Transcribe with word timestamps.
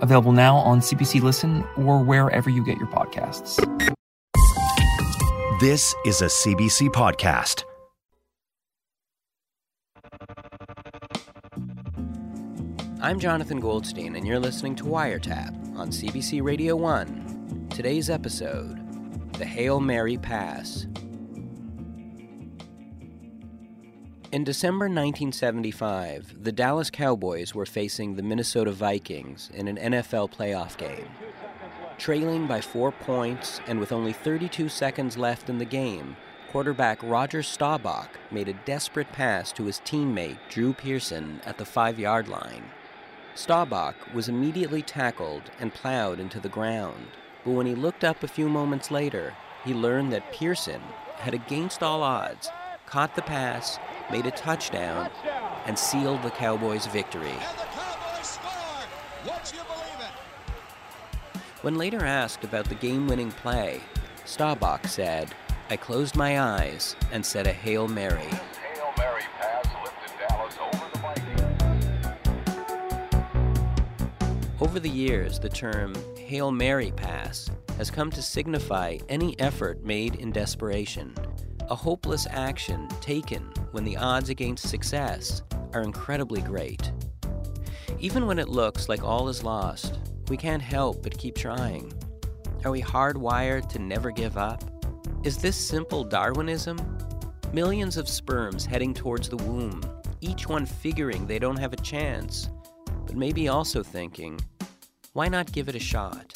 available 0.00 0.32
now 0.32 0.56
on 0.56 0.80
CBC 0.80 1.22
Listen 1.22 1.64
or 1.76 2.02
wherever 2.02 2.50
you 2.50 2.64
get 2.64 2.78
your 2.78 2.88
podcasts. 2.88 3.56
This 5.60 5.94
is 6.06 6.22
a 6.22 6.26
CBC 6.26 6.88
podcast. 6.88 7.64
I'm 13.02 13.18
Jonathan 13.18 13.60
Goldstein, 13.60 14.14
and 14.16 14.26
you're 14.26 14.38
listening 14.38 14.76
to 14.76 14.84
Wiretap 14.84 15.54
on 15.76 15.88
CBC 15.88 16.42
Radio 16.42 16.76
1. 16.76 17.68
Today's 17.70 18.10
episode 18.10 18.78
The 19.34 19.46
Hail 19.46 19.80
Mary 19.80 20.18
Pass. 20.18 20.86
In 24.32 24.44
December 24.44 24.84
1975, 24.84 26.44
the 26.44 26.52
Dallas 26.52 26.88
Cowboys 26.88 27.52
were 27.52 27.66
facing 27.66 28.14
the 28.14 28.22
Minnesota 28.22 28.70
Vikings 28.70 29.50
in 29.52 29.66
an 29.66 29.76
NFL 29.76 30.32
playoff 30.32 30.76
game. 30.76 31.08
Trailing 31.98 32.46
by 32.46 32.60
four 32.60 32.92
points 32.92 33.60
and 33.66 33.80
with 33.80 33.90
only 33.90 34.12
32 34.12 34.68
seconds 34.68 35.18
left 35.18 35.50
in 35.50 35.58
the 35.58 35.64
game, 35.64 36.16
quarterback 36.48 37.02
Roger 37.02 37.42
Staubach 37.42 38.20
made 38.30 38.46
a 38.46 38.52
desperate 38.64 39.10
pass 39.10 39.50
to 39.50 39.64
his 39.64 39.80
teammate 39.80 40.38
Drew 40.48 40.74
Pearson 40.74 41.40
at 41.44 41.58
the 41.58 41.64
five 41.64 41.98
yard 41.98 42.28
line. 42.28 42.62
Staubach 43.34 43.96
was 44.14 44.28
immediately 44.28 44.80
tackled 44.80 45.50
and 45.58 45.74
plowed 45.74 46.20
into 46.20 46.38
the 46.38 46.48
ground, 46.48 47.08
but 47.44 47.50
when 47.50 47.66
he 47.66 47.74
looked 47.74 48.04
up 48.04 48.22
a 48.22 48.28
few 48.28 48.48
moments 48.48 48.92
later, 48.92 49.34
he 49.64 49.74
learned 49.74 50.12
that 50.12 50.32
Pearson 50.32 50.82
had, 51.16 51.34
against 51.34 51.82
all 51.82 52.04
odds, 52.04 52.48
caught 52.86 53.14
the 53.16 53.22
pass, 53.22 53.78
made 54.10 54.26
a 54.26 54.30
touchdown, 54.30 55.10
and 55.66 55.78
sealed 55.78 56.22
the 56.22 56.30
Cowboys' 56.30 56.86
victory. 56.86 57.36
When 61.62 61.76
later 61.76 62.04
asked 62.04 62.44
about 62.44 62.68
the 62.68 62.74
game 62.74 63.06
winning 63.06 63.32
play, 63.32 63.80
Staubach 64.24 64.86
said, 64.86 65.34
I 65.68 65.76
closed 65.76 66.16
my 66.16 66.40
eyes 66.40 66.96
and 67.12 67.24
said 67.24 67.46
a 67.46 67.52
Hail 67.52 67.86
Mary. 67.86 68.22
Hail 68.22 68.92
Mary 68.96 69.22
pass 69.38 69.66
lifted 69.84 70.12
Dallas 70.28 70.56
over. 70.74 70.90
Over 74.60 74.80
the 74.80 74.90
years, 74.90 75.38
the 75.38 75.48
term 75.48 75.94
Hail 76.16 76.50
Mary 76.50 76.92
pass 76.92 77.50
has 77.76 77.90
come 77.90 78.10
to 78.10 78.20
signify 78.20 78.98
any 79.08 79.38
effort 79.40 79.82
made 79.84 80.16
in 80.16 80.32
desperation, 80.32 81.14
a 81.70 81.74
hopeless 81.74 82.26
action 82.30 82.88
taken 83.00 83.42
when 83.70 83.84
the 83.84 83.96
odds 83.96 84.28
against 84.28 84.68
success 84.68 85.42
are 85.72 85.82
incredibly 85.82 86.40
great. 86.40 86.90
Even 88.00 88.26
when 88.26 88.40
it 88.40 88.48
looks 88.48 88.88
like 88.88 89.04
all 89.04 89.28
is 89.28 89.44
lost, 89.44 89.98
we 90.28 90.36
can't 90.36 90.62
help 90.62 91.02
but 91.02 91.16
keep 91.16 91.36
trying. 91.36 91.92
Are 92.64 92.72
we 92.72 92.82
hardwired 92.82 93.68
to 93.70 93.78
never 93.78 94.10
give 94.10 94.36
up? 94.36 94.64
Is 95.22 95.38
this 95.38 95.56
simple 95.56 96.02
Darwinism? 96.02 96.78
Millions 97.52 97.96
of 97.96 98.08
sperms 98.08 98.66
heading 98.66 98.92
towards 98.92 99.28
the 99.28 99.36
womb, 99.36 99.80
each 100.20 100.48
one 100.48 100.66
figuring 100.66 101.26
they 101.26 101.38
don't 101.38 101.58
have 101.58 101.72
a 101.72 101.76
chance, 101.76 102.50
but 103.06 103.16
maybe 103.16 103.48
also 103.48 103.82
thinking, 103.82 104.40
why 105.12 105.28
not 105.28 105.52
give 105.52 105.68
it 105.68 105.74
a 105.74 105.80
shot? 105.80 106.32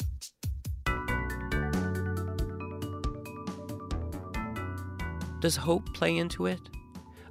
Does 5.45 5.57
hope 5.57 5.93
play 5.93 6.17
into 6.17 6.47
it? 6.47 6.59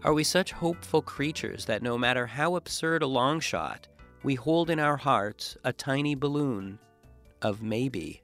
Are 0.04 0.14
we 0.14 0.22
such 0.22 0.52
hopeful 0.52 1.02
creatures 1.02 1.64
that 1.64 1.82
no 1.82 1.98
matter 1.98 2.28
how 2.28 2.54
absurd 2.54 3.02
a 3.02 3.08
long 3.08 3.40
shot, 3.40 3.88
we 4.22 4.36
hold 4.36 4.70
in 4.70 4.78
our 4.78 4.96
hearts 4.96 5.56
a 5.64 5.72
tiny 5.72 6.14
balloon 6.14 6.78
of 7.42 7.60
maybe? 7.60 8.22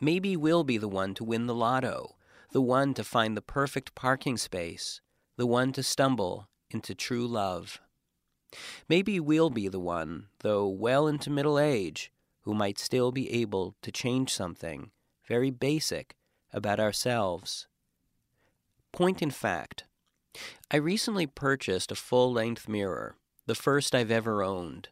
Maybe 0.00 0.36
we'll 0.36 0.64
be 0.64 0.76
the 0.76 0.88
one 0.88 1.14
to 1.14 1.22
win 1.22 1.46
the 1.46 1.54
lotto, 1.54 2.16
the 2.50 2.60
one 2.60 2.94
to 2.94 3.04
find 3.04 3.36
the 3.36 3.42
perfect 3.42 3.94
parking 3.94 4.36
space, 4.36 5.00
the 5.36 5.46
one 5.46 5.72
to 5.74 5.84
stumble 5.84 6.48
into 6.70 6.92
true 6.92 7.28
love. 7.28 7.80
Maybe 8.88 9.20
we'll 9.20 9.50
be 9.50 9.68
the 9.68 9.78
one, 9.78 10.30
though 10.40 10.66
well 10.66 11.06
into 11.06 11.30
middle 11.30 11.60
age, 11.60 12.10
who 12.40 12.54
might 12.54 12.80
still 12.80 13.12
be 13.12 13.30
able 13.30 13.76
to 13.82 13.92
change 13.92 14.34
something 14.34 14.90
very 15.28 15.52
basic 15.52 16.16
about 16.52 16.80
ourselves. 16.80 17.68
Point 18.96 19.20
in 19.20 19.30
fact, 19.30 19.84
I 20.70 20.78
recently 20.78 21.26
purchased 21.26 21.92
a 21.92 21.94
full 21.94 22.32
length 22.32 22.66
mirror, 22.66 23.18
the 23.44 23.54
first 23.54 23.94
I've 23.94 24.10
ever 24.10 24.42
owned. 24.42 24.88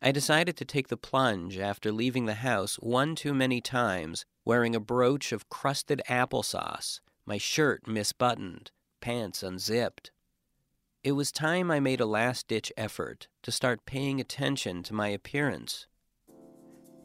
I 0.00 0.12
decided 0.12 0.56
to 0.58 0.64
take 0.64 0.86
the 0.86 0.96
plunge 0.96 1.58
after 1.58 1.90
leaving 1.90 2.26
the 2.26 2.34
house 2.34 2.76
one 2.76 3.16
too 3.16 3.34
many 3.34 3.60
times 3.60 4.24
wearing 4.44 4.76
a 4.76 4.80
brooch 4.80 5.32
of 5.32 5.48
crusted 5.48 6.00
applesauce, 6.08 7.00
my 7.26 7.36
shirt 7.36 7.82
misbuttoned, 7.84 8.68
pants 9.00 9.42
unzipped. 9.42 10.12
It 11.02 11.12
was 11.12 11.32
time 11.32 11.68
I 11.68 11.80
made 11.80 12.00
a 12.00 12.06
last 12.06 12.46
ditch 12.46 12.72
effort 12.76 13.26
to 13.42 13.50
start 13.50 13.84
paying 13.84 14.20
attention 14.20 14.84
to 14.84 14.94
my 14.94 15.08
appearance. 15.08 15.88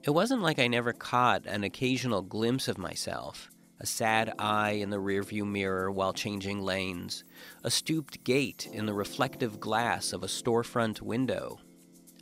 It 0.04 0.12
wasn't 0.12 0.44
like 0.44 0.60
I 0.60 0.68
never 0.68 0.94
caught 0.94 1.48
an 1.48 1.64
occasional 1.64 2.22
glimpse 2.22 2.68
of 2.68 2.78
myself 2.78 3.50
a 3.80 3.86
sad 3.86 4.34
eye 4.40 4.72
in 4.72 4.90
the 4.90 4.98
rearview 4.98 5.46
mirror 5.46 5.92
while 5.92 6.14
changing 6.14 6.62
lanes, 6.62 7.24
a 7.64 7.72
stooped 7.72 8.24
gait 8.24 8.68
in 8.72 8.86
the 8.86 8.94
reflective 8.94 9.60
glass 9.60 10.14
of 10.14 10.24
a 10.24 10.28
storefront 10.28 11.02
window. 11.02 11.60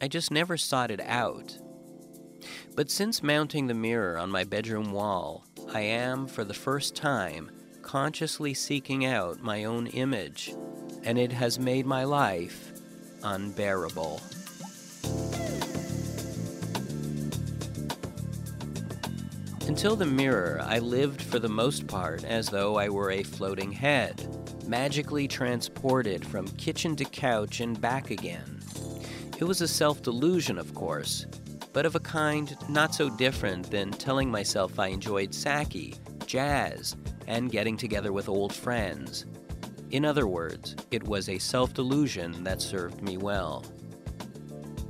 I 0.02 0.08
just 0.08 0.32
never 0.32 0.58
sought 0.58 0.92
it 0.92 1.02
out. 1.02 1.58
But 2.76 2.90
since 2.90 3.22
mounting 3.22 3.68
the 3.68 3.74
mirror 3.74 4.18
on 4.18 4.32
my 4.32 4.44
bedroom 4.44 4.92
wall, 4.92 5.46
I 5.74 5.82
am, 5.82 6.28
for 6.28 6.44
the 6.44 6.54
first 6.54 6.96
time, 6.96 7.52
consciously 7.82 8.54
seeking 8.54 9.06
out 9.06 9.42
my 9.42 9.64
own 9.64 9.88
image, 9.88 10.54
and 11.04 11.20
it 11.20 11.32
has 11.32 11.60
made 11.60 11.86
my 11.86 12.04
life 12.04 12.72
unbearable. 13.24 14.22
Until 19.72 19.96
the 19.96 20.06
mirror, 20.06 20.60
I 20.66 20.80
lived 20.80 21.22
for 21.22 21.40
the 21.40 21.48
most 21.48 21.88
part 21.88 22.26
as 22.26 22.50
though 22.50 22.76
I 22.76 22.90
were 22.90 23.12
a 23.12 23.24
floating 23.24 23.72
head, 23.72 24.28
magically 24.68 25.30
transported 25.30 26.28
from 26.28 26.46
kitchen 26.58 26.94
to 26.98 27.06
couch 27.06 27.62
and 27.62 27.80
back 27.80 28.12
again. 28.12 28.60
It 29.40 29.46
was 29.46 29.62
a 29.62 29.70
self 29.70 30.02
delusion, 30.02 30.58
of 30.58 30.76
course, 30.76 31.26
but 31.72 31.86
of 31.86 31.96
a 31.96 32.02
kind 32.02 32.54
not 32.68 32.94
so 32.94 33.10
different 33.12 33.72
than 33.72 33.92
telling 33.92 34.30
myself 34.30 34.78
I 34.78 34.88
enjoyed 34.88 35.34
sake, 35.34 35.96
jazz, 36.26 36.98
and 37.28 37.50
getting 37.50 37.78
together 37.78 38.12
with 38.12 38.28
old 38.28 38.54
friends. 38.54 39.26
In 39.92 40.04
other 40.04 40.28
words, 40.28 40.76
it 40.92 41.02
was 41.04 41.30
a 41.30 41.38
self 41.38 41.74
delusion 41.74 42.44
that 42.44 42.62
served 42.62 43.02
me 43.02 43.16
well. 43.16 43.64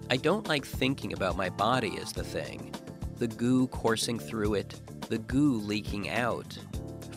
I 0.09 0.17
don't 0.17 0.47
like 0.47 0.65
thinking 0.65 1.13
about 1.13 1.37
my 1.37 1.49
body 1.49 1.99
as 2.01 2.13
the 2.13 2.23
thing 2.23 2.73
the 3.21 3.27
goo 3.27 3.67
coursing 3.67 4.17
through 4.17 4.55
it, 4.55 4.81
the 5.09 5.19
goo 5.19 5.59
leaking 5.59 6.09
out. 6.09 6.57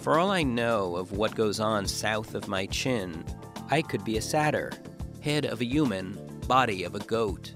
For 0.03 0.19
all 0.19 0.31
I 0.31 0.43
know 0.43 0.97
of 0.97 1.13
what 1.13 1.35
goes 1.35 1.61
on 1.61 1.87
south 1.87 2.35
of 2.35 2.47
my 2.47 2.67
chin, 2.67 3.25
I 3.71 3.81
could 3.81 4.05
be 4.05 4.19
a 4.19 4.21
satyr, 4.21 4.71
head 5.23 5.47
of 5.47 5.63
a 5.63 5.65
human, 5.65 6.19
body 6.47 6.85
of 6.85 6.95
a 6.95 6.99
goat. 6.99 7.55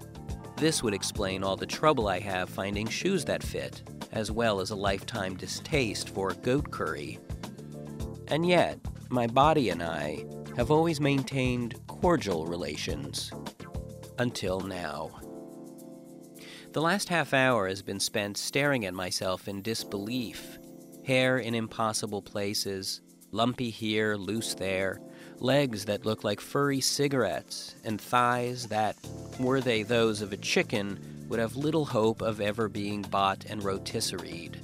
This 0.56 0.82
would 0.82 0.94
explain 0.94 1.44
all 1.44 1.56
the 1.56 1.66
trouble 1.66 2.08
I 2.08 2.20
have 2.20 2.48
finding 2.48 2.88
shoes 2.88 3.22
that 3.26 3.42
fit, 3.42 3.82
as 4.12 4.30
well 4.30 4.60
as 4.60 4.70
a 4.70 4.76
lifetime 4.76 5.36
distaste 5.36 6.08
for 6.08 6.32
goat 6.32 6.70
curry. 6.70 7.18
And 8.28 8.48
yet, 8.48 8.78
my 9.10 9.26
body 9.26 9.68
and 9.68 9.82
I 9.82 10.24
have 10.56 10.70
always 10.70 11.02
maintained 11.02 11.74
cordial 11.86 12.46
relations. 12.46 13.30
Until 14.18 14.60
now. 14.60 15.20
The 16.72 16.82
last 16.82 17.08
half 17.08 17.32
hour 17.32 17.66
has 17.66 17.80
been 17.80 17.98
spent 17.98 18.36
staring 18.36 18.84
at 18.84 18.92
myself 18.92 19.48
in 19.48 19.62
disbelief. 19.62 20.58
Hair 21.06 21.38
in 21.38 21.54
impossible 21.54 22.20
places, 22.20 23.00
lumpy 23.32 23.70
here, 23.70 24.16
loose 24.16 24.54
there, 24.54 25.00
legs 25.38 25.86
that 25.86 26.04
look 26.04 26.24
like 26.24 26.40
furry 26.40 26.82
cigarettes, 26.82 27.74
and 27.84 27.98
thighs 27.98 28.66
that, 28.66 28.96
were 29.40 29.62
they 29.62 29.82
those 29.82 30.20
of 30.20 30.34
a 30.34 30.36
chicken, 30.36 31.26
would 31.30 31.38
have 31.38 31.56
little 31.56 31.86
hope 31.86 32.20
of 32.20 32.38
ever 32.38 32.68
being 32.68 33.00
bought 33.00 33.46
and 33.46 33.62
rotisseried. 33.62 34.56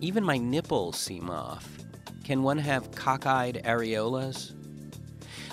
Even 0.00 0.24
my 0.24 0.36
nipples 0.36 0.98
seem 0.98 1.30
off. 1.30 1.78
Can 2.24 2.42
one 2.42 2.58
have 2.58 2.90
cockeyed 2.90 3.62
areolas? 3.64 4.52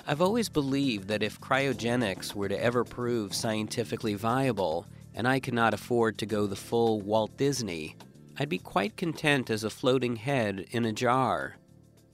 I've 0.07 0.21
always 0.21 0.49
believed 0.49 1.07
that 1.09 1.21
if 1.21 1.39
cryogenics 1.39 2.33
were 2.33 2.49
to 2.49 2.61
ever 2.61 2.83
prove 2.83 3.35
scientifically 3.35 4.15
viable, 4.15 4.87
and 5.13 5.27
I 5.27 5.39
cannot 5.39 5.73
afford 5.73 6.17
to 6.17 6.25
go 6.25 6.47
the 6.47 6.55
full 6.55 7.01
Walt 7.01 7.35
Disney, 7.37 7.95
I'd 8.37 8.49
be 8.49 8.57
quite 8.57 8.97
content 8.97 9.49
as 9.49 9.63
a 9.63 9.69
floating 9.69 10.15
head 10.15 10.65
in 10.71 10.85
a 10.85 10.93
jar. 10.93 11.57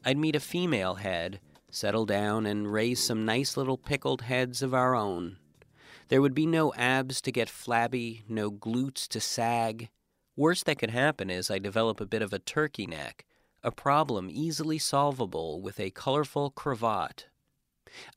I'd 0.04 0.18
meet 0.18 0.36
a 0.36 0.40
female 0.40 0.96
head, 0.96 1.40
settle 1.70 2.06
down, 2.06 2.46
and 2.46 2.72
raise 2.72 3.04
some 3.04 3.26
nice 3.26 3.58
little 3.58 3.78
pickled 3.78 4.22
heads 4.22 4.62
of 4.62 4.74
our 4.74 4.96
own. 4.96 5.38
There 6.10 6.22
would 6.22 6.34
be 6.34 6.46
no 6.46 6.74
abs 6.74 7.22
to 7.22 7.32
get 7.32 7.50
flabby, 7.50 8.24
no 8.28 8.50
glutes 8.50 9.08
to 9.10 9.20
sag. 9.20 9.90
Worst 10.36 10.66
that 10.66 10.80
could 10.80 10.92
happen 10.92 11.30
is 11.30 11.52
I 11.52 11.60
develop 11.60 12.00
a 12.00 12.06
bit 12.06 12.22
of 12.22 12.32
a 12.32 12.40
turkey 12.40 12.88
neck, 12.88 13.26
a 13.64 13.72
problem 13.72 14.30
easily 14.32 14.78
solvable 14.78 15.62
with 15.62 15.80
a 15.80 15.92
colorful 15.92 16.52
cravat. 16.52 17.28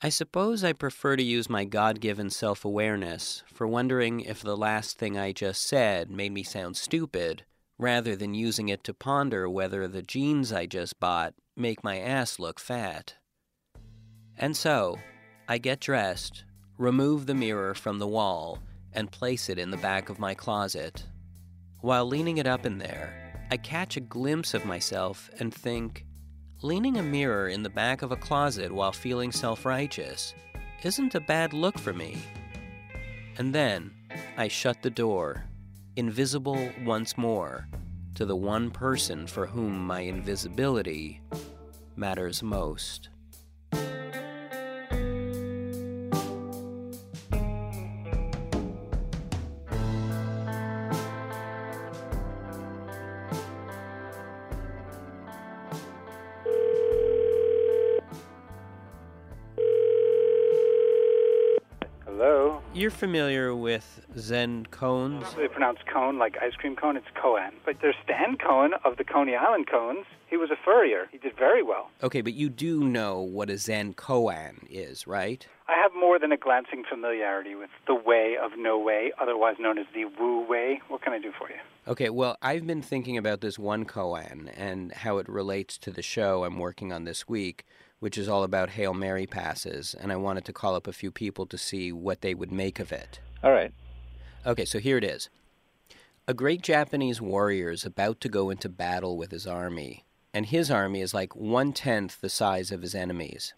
I 0.02 0.08
suppose 0.08 0.64
I 0.64 0.72
prefer 0.72 1.16
to 1.16 1.22
use 1.22 1.48
my 1.48 1.64
God 1.64 2.00
given 2.00 2.30
self 2.30 2.64
awareness 2.64 3.42
for 3.52 3.66
wondering 3.66 4.20
if 4.20 4.42
the 4.42 4.56
last 4.56 4.98
thing 4.98 5.18
I 5.18 5.32
just 5.32 5.62
said 5.62 6.10
made 6.10 6.32
me 6.32 6.42
sound 6.42 6.76
stupid, 6.76 7.44
rather 7.78 8.16
than 8.16 8.34
using 8.34 8.68
it 8.68 8.84
to 8.84 8.94
ponder 8.94 9.48
whether 9.48 9.86
the 9.88 10.02
jeans 10.02 10.52
I 10.52 10.66
just 10.66 11.00
bought 11.00 11.34
make 11.56 11.84
my 11.84 11.98
ass 11.98 12.38
look 12.38 12.58
fat. 12.58 13.14
And 14.36 14.56
so, 14.56 14.98
I 15.48 15.58
get 15.58 15.80
dressed, 15.80 16.44
remove 16.78 17.26
the 17.26 17.34
mirror 17.34 17.74
from 17.74 17.98
the 17.98 18.06
wall, 18.06 18.58
and 18.92 19.12
place 19.12 19.48
it 19.48 19.58
in 19.58 19.70
the 19.70 19.76
back 19.76 20.08
of 20.08 20.18
my 20.18 20.34
closet. 20.34 21.04
While 21.80 22.06
leaning 22.06 22.38
it 22.38 22.46
up 22.46 22.66
in 22.66 22.78
there, 22.78 23.46
I 23.50 23.56
catch 23.56 23.96
a 23.96 24.00
glimpse 24.00 24.54
of 24.54 24.64
myself 24.64 25.30
and 25.38 25.52
think, 25.52 26.06
leaning 26.62 26.98
a 26.98 27.02
mirror 27.02 27.48
in 27.48 27.62
the 27.62 27.70
back 27.70 28.02
of 28.02 28.12
a 28.12 28.16
closet 28.16 28.70
while 28.70 28.92
feeling 28.92 29.32
self 29.32 29.64
righteous 29.64 30.34
isn't 30.82 31.14
a 31.14 31.20
bad 31.20 31.52
look 31.52 31.78
for 31.78 31.92
me. 31.92 32.18
And 33.38 33.54
then 33.54 33.90
I 34.36 34.48
shut 34.48 34.82
the 34.82 34.90
door, 34.90 35.44
invisible 35.96 36.70
once 36.84 37.16
more, 37.16 37.68
to 38.14 38.26
the 38.26 38.36
one 38.36 38.70
person 38.70 39.26
for 39.26 39.46
whom 39.46 39.86
my 39.86 40.00
invisibility 40.00 41.22
matters 41.96 42.42
most. 42.42 43.08
Familiar 63.00 63.54
with 63.54 64.02
Zen 64.18 64.66
cones? 64.70 65.24
They 65.34 65.48
pronounce 65.48 65.78
cone 65.90 66.18
like 66.18 66.36
ice 66.42 66.52
cream 66.52 66.76
cone. 66.76 66.98
It's 66.98 67.06
Cohen. 67.14 67.54
But 67.64 67.76
there's 67.80 67.94
Stan 68.04 68.36
Cohen 68.36 68.72
of 68.84 68.98
the 68.98 69.04
Coney 69.04 69.34
Island 69.34 69.68
Cones. 69.70 70.04
He 70.28 70.36
was 70.36 70.50
a 70.50 70.56
furrier. 70.62 71.08
He 71.10 71.16
did 71.16 71.34
very 71.34 71.62
well. 71.62 71.88
Okay, 72.02 72.20
but 72.20 72.34
you 72.34 72.50
do 72.50 72.84
know 72.84 73.18
what 73.20 73.48
a 73.48 73.56
Zen 73.56 73.94
koan 73.94 74.66
is, 74.68 75.06
right? 75.06 75.46
I 75.66 75.80
have 75.82 75.92
more 75.98 76.18
than 76.18 76.30
a 76.30 76.36
glancing 76.36 76.84
familiarity 76.84 77.54
with 77.54 77.70
the 77.86 77.94
way 77.94 78.36
of 78.40 78.52
no 78.58 78.78
way, 78.78 79.12
otherwise 79.18 79.56
known 79.58 79.78
as 79.78 79.86
the 79.94 80.04
Wu 80.04 80.46
way. 80.46 80.82
What 80.88 81.00
can 81.00 81.14
I 81.14 81.18
do 81.18 81.32
for 81.38 81.48
you? 81.48 81.56
Okay, 81.88 82.10
well, 82.10 82.36
I've 82.42 82.66
been 82.66 82.82
thinking 82.82 83.16
about 83.16 83.40
this 83.40 83.58
one 83.58 83.86
koan 83.86 84.52
and 84.54 84.92
how 84.92 85.16
it 85.16 85.26
relates 85.26 85.78
to 85.78 85.90
the 85.90 86.02
show 86.02 86.44
I'm 86.44 86.58
working 86.58 86.92
on 86.92 87.04
this 87.04 87.26
week, 87.26 87.64
which 88.00 88.18
is 88.18 88.28
all 88.28 88.42
about 88.42 88.70
Hail 88.70 88.92
Mary 88.92 89.26
passes, 89.26 89.94
and 89.94 90.10
I 90.10 90.16
wanted 90.16 90.44
to 90.46 90.52
call 90.52 90.74
up 90.74 90.86
a 90.86 90.92
few 90.92 91.10
people 91.10 91.46
to 91.46 91.56
see 91.56 91.92
what 91.92 92.22
they 92.22 92.34
would 92.34 92.50
make 92.50 92.80
of 92.80 92.90
it. 92.90 93.20
All 93.44 93.52
right. 93.52 93.72
Okay, 94.44 94.64
so 94.64 94.78
here 94.78 94.96
it 94.96 95.04
is. 95.04 95.28
A 96.26 96.34
great 96.34 96.62
Japanese 96.62 97.20
warrior 97.20 97.70
is 97.70 97.84
about 97.84 98.20
to 98.20 98.28
go 98.28 98.50
into 98.50 98.68
battle 98.68 99.16
with 99.16 99.30
his 99.30 99.46
army, 99.46 100.04
and 100.32 100.46
his 100.46 100.70
army 100.70 101.00
is 101.00 101.12
like 101.12 101.36
one 101.36 101.72
tenth 101.72 102.20
the 102.20 102.28
size 102.28 102.70
of 102.72 102.82
his 102.82 102.94
enemies. 102.94 103.52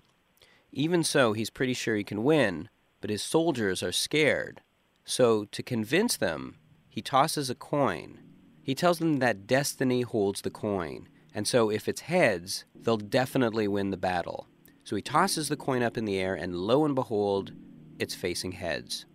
Even 0.73 1.05
so, 1.05 1.35
he's 1.35 1.51
pretty 1.51 1.75
sure 1.75 1.97
he 1.97 2.05
can 2.05 2.25
win, 2.25 2.69
but 3.01 3.11
his 3.11 3.23
soldiers 3.23 3.83
are 3.83 3.93
scared. 3.93 4.61
So, 5.05 5.45
to 5.47 5.63
convince 5.63 6.17
them, 6.17 6.57
he 6.89 7.03
tosses 7.03 7.51
a 7.51 7.55
coin. 7.55 8.19
He 8.63 8.75
tells 8.75 8.99
them 8.99 9.19
that 9.19 9.47
destiny 9.47 10.03
holds 10.03 10.41
the 10.41 10.51
coin, 10.51 11.09
and 11.35 11.47
so 11.47 11.71
if 11.71 11.89
it's 11.89 12.03
heads, 12.03 12.65
they'll 12.75 12.97
definitely 12.97 13.69
win 13.69 13.91
the 13.91 13.97
battle. 13.97 14.47
So 14.85 14.97
he 14.97 15.03
tosses 15.03 15.49
the 15.49 15.57
coin 15.57 15.83
up 15.83 15.97
in 15.97 16.05
the 16.05 16.19
air, 16.19 16.35
and 16.35 16.55
lo 16.55 16.85
and 16.85 16.95
behold, 16.95 17.53
it's 17.99 18.15
facing 18.15 18.53
heads. 18.53 19.07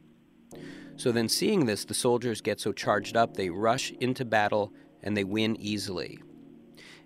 So 0.96 1.12
then, 1.12 1.30
seeing 1.30 1.66
this, 1.66 1.86
the 1.86 1.94
soldiers 1.94 2.42
get 2.42 2.60
so 2.60 2.72
charged 2.72 3.16
up 3.16 3.36
they 3.36 3.50
rush 3.50 3.92
into 4.00 4.26
battle 4.26 4.74
and 5.04 5.16
they 5.16 5.24
win 5.24 5.56
easily. 5.58 6.20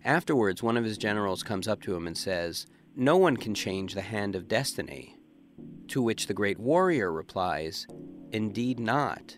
Afterwards, 0.06 0.64
one 0.64 0.78
of 0.78 0.86
his 0.86 0.98
generals 0.98 1.44
comes 1.44 1.68
up 1.68 1.82
to 1.82 1.96
him 1.96 2.08
and 2.08 2.18
says, 2.18 2.66
No 2.96 3.18
one 3.18 3.36
can 3.36 3.54
change 3.54 3.94
the 3.94 4.02
hand 4.02 4.36
of 4.36 4.48
destiny. 4.48 5.18
To 5.90 6.02
which 6.02 6.28
the 6.28 6.34
great 6.34 6.58
warrior 6.58 7.12
replies, 7.12 7.86
Indeed 8.32 8.80
not. 8.80 9.38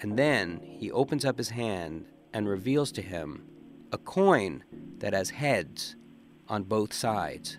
And 0.00 0.16
then 0.16 0.60
he 0.62 0.90
opens 0.90 1.24
up 1.24 1.38
his 1.38 1.50
hand 1.50 2.06
and 2.32 2.48
reveals 2.48 2.92
to 2.92 3.02
him 3.02 3.48
a 3.92 3.98
coin 3.98 4.64
that 4.98 5.12
has 5.12 5.30
heads 5.30 5.96
on 6.48 6.64
both 6.64 6.92
sides. 6.92 7.58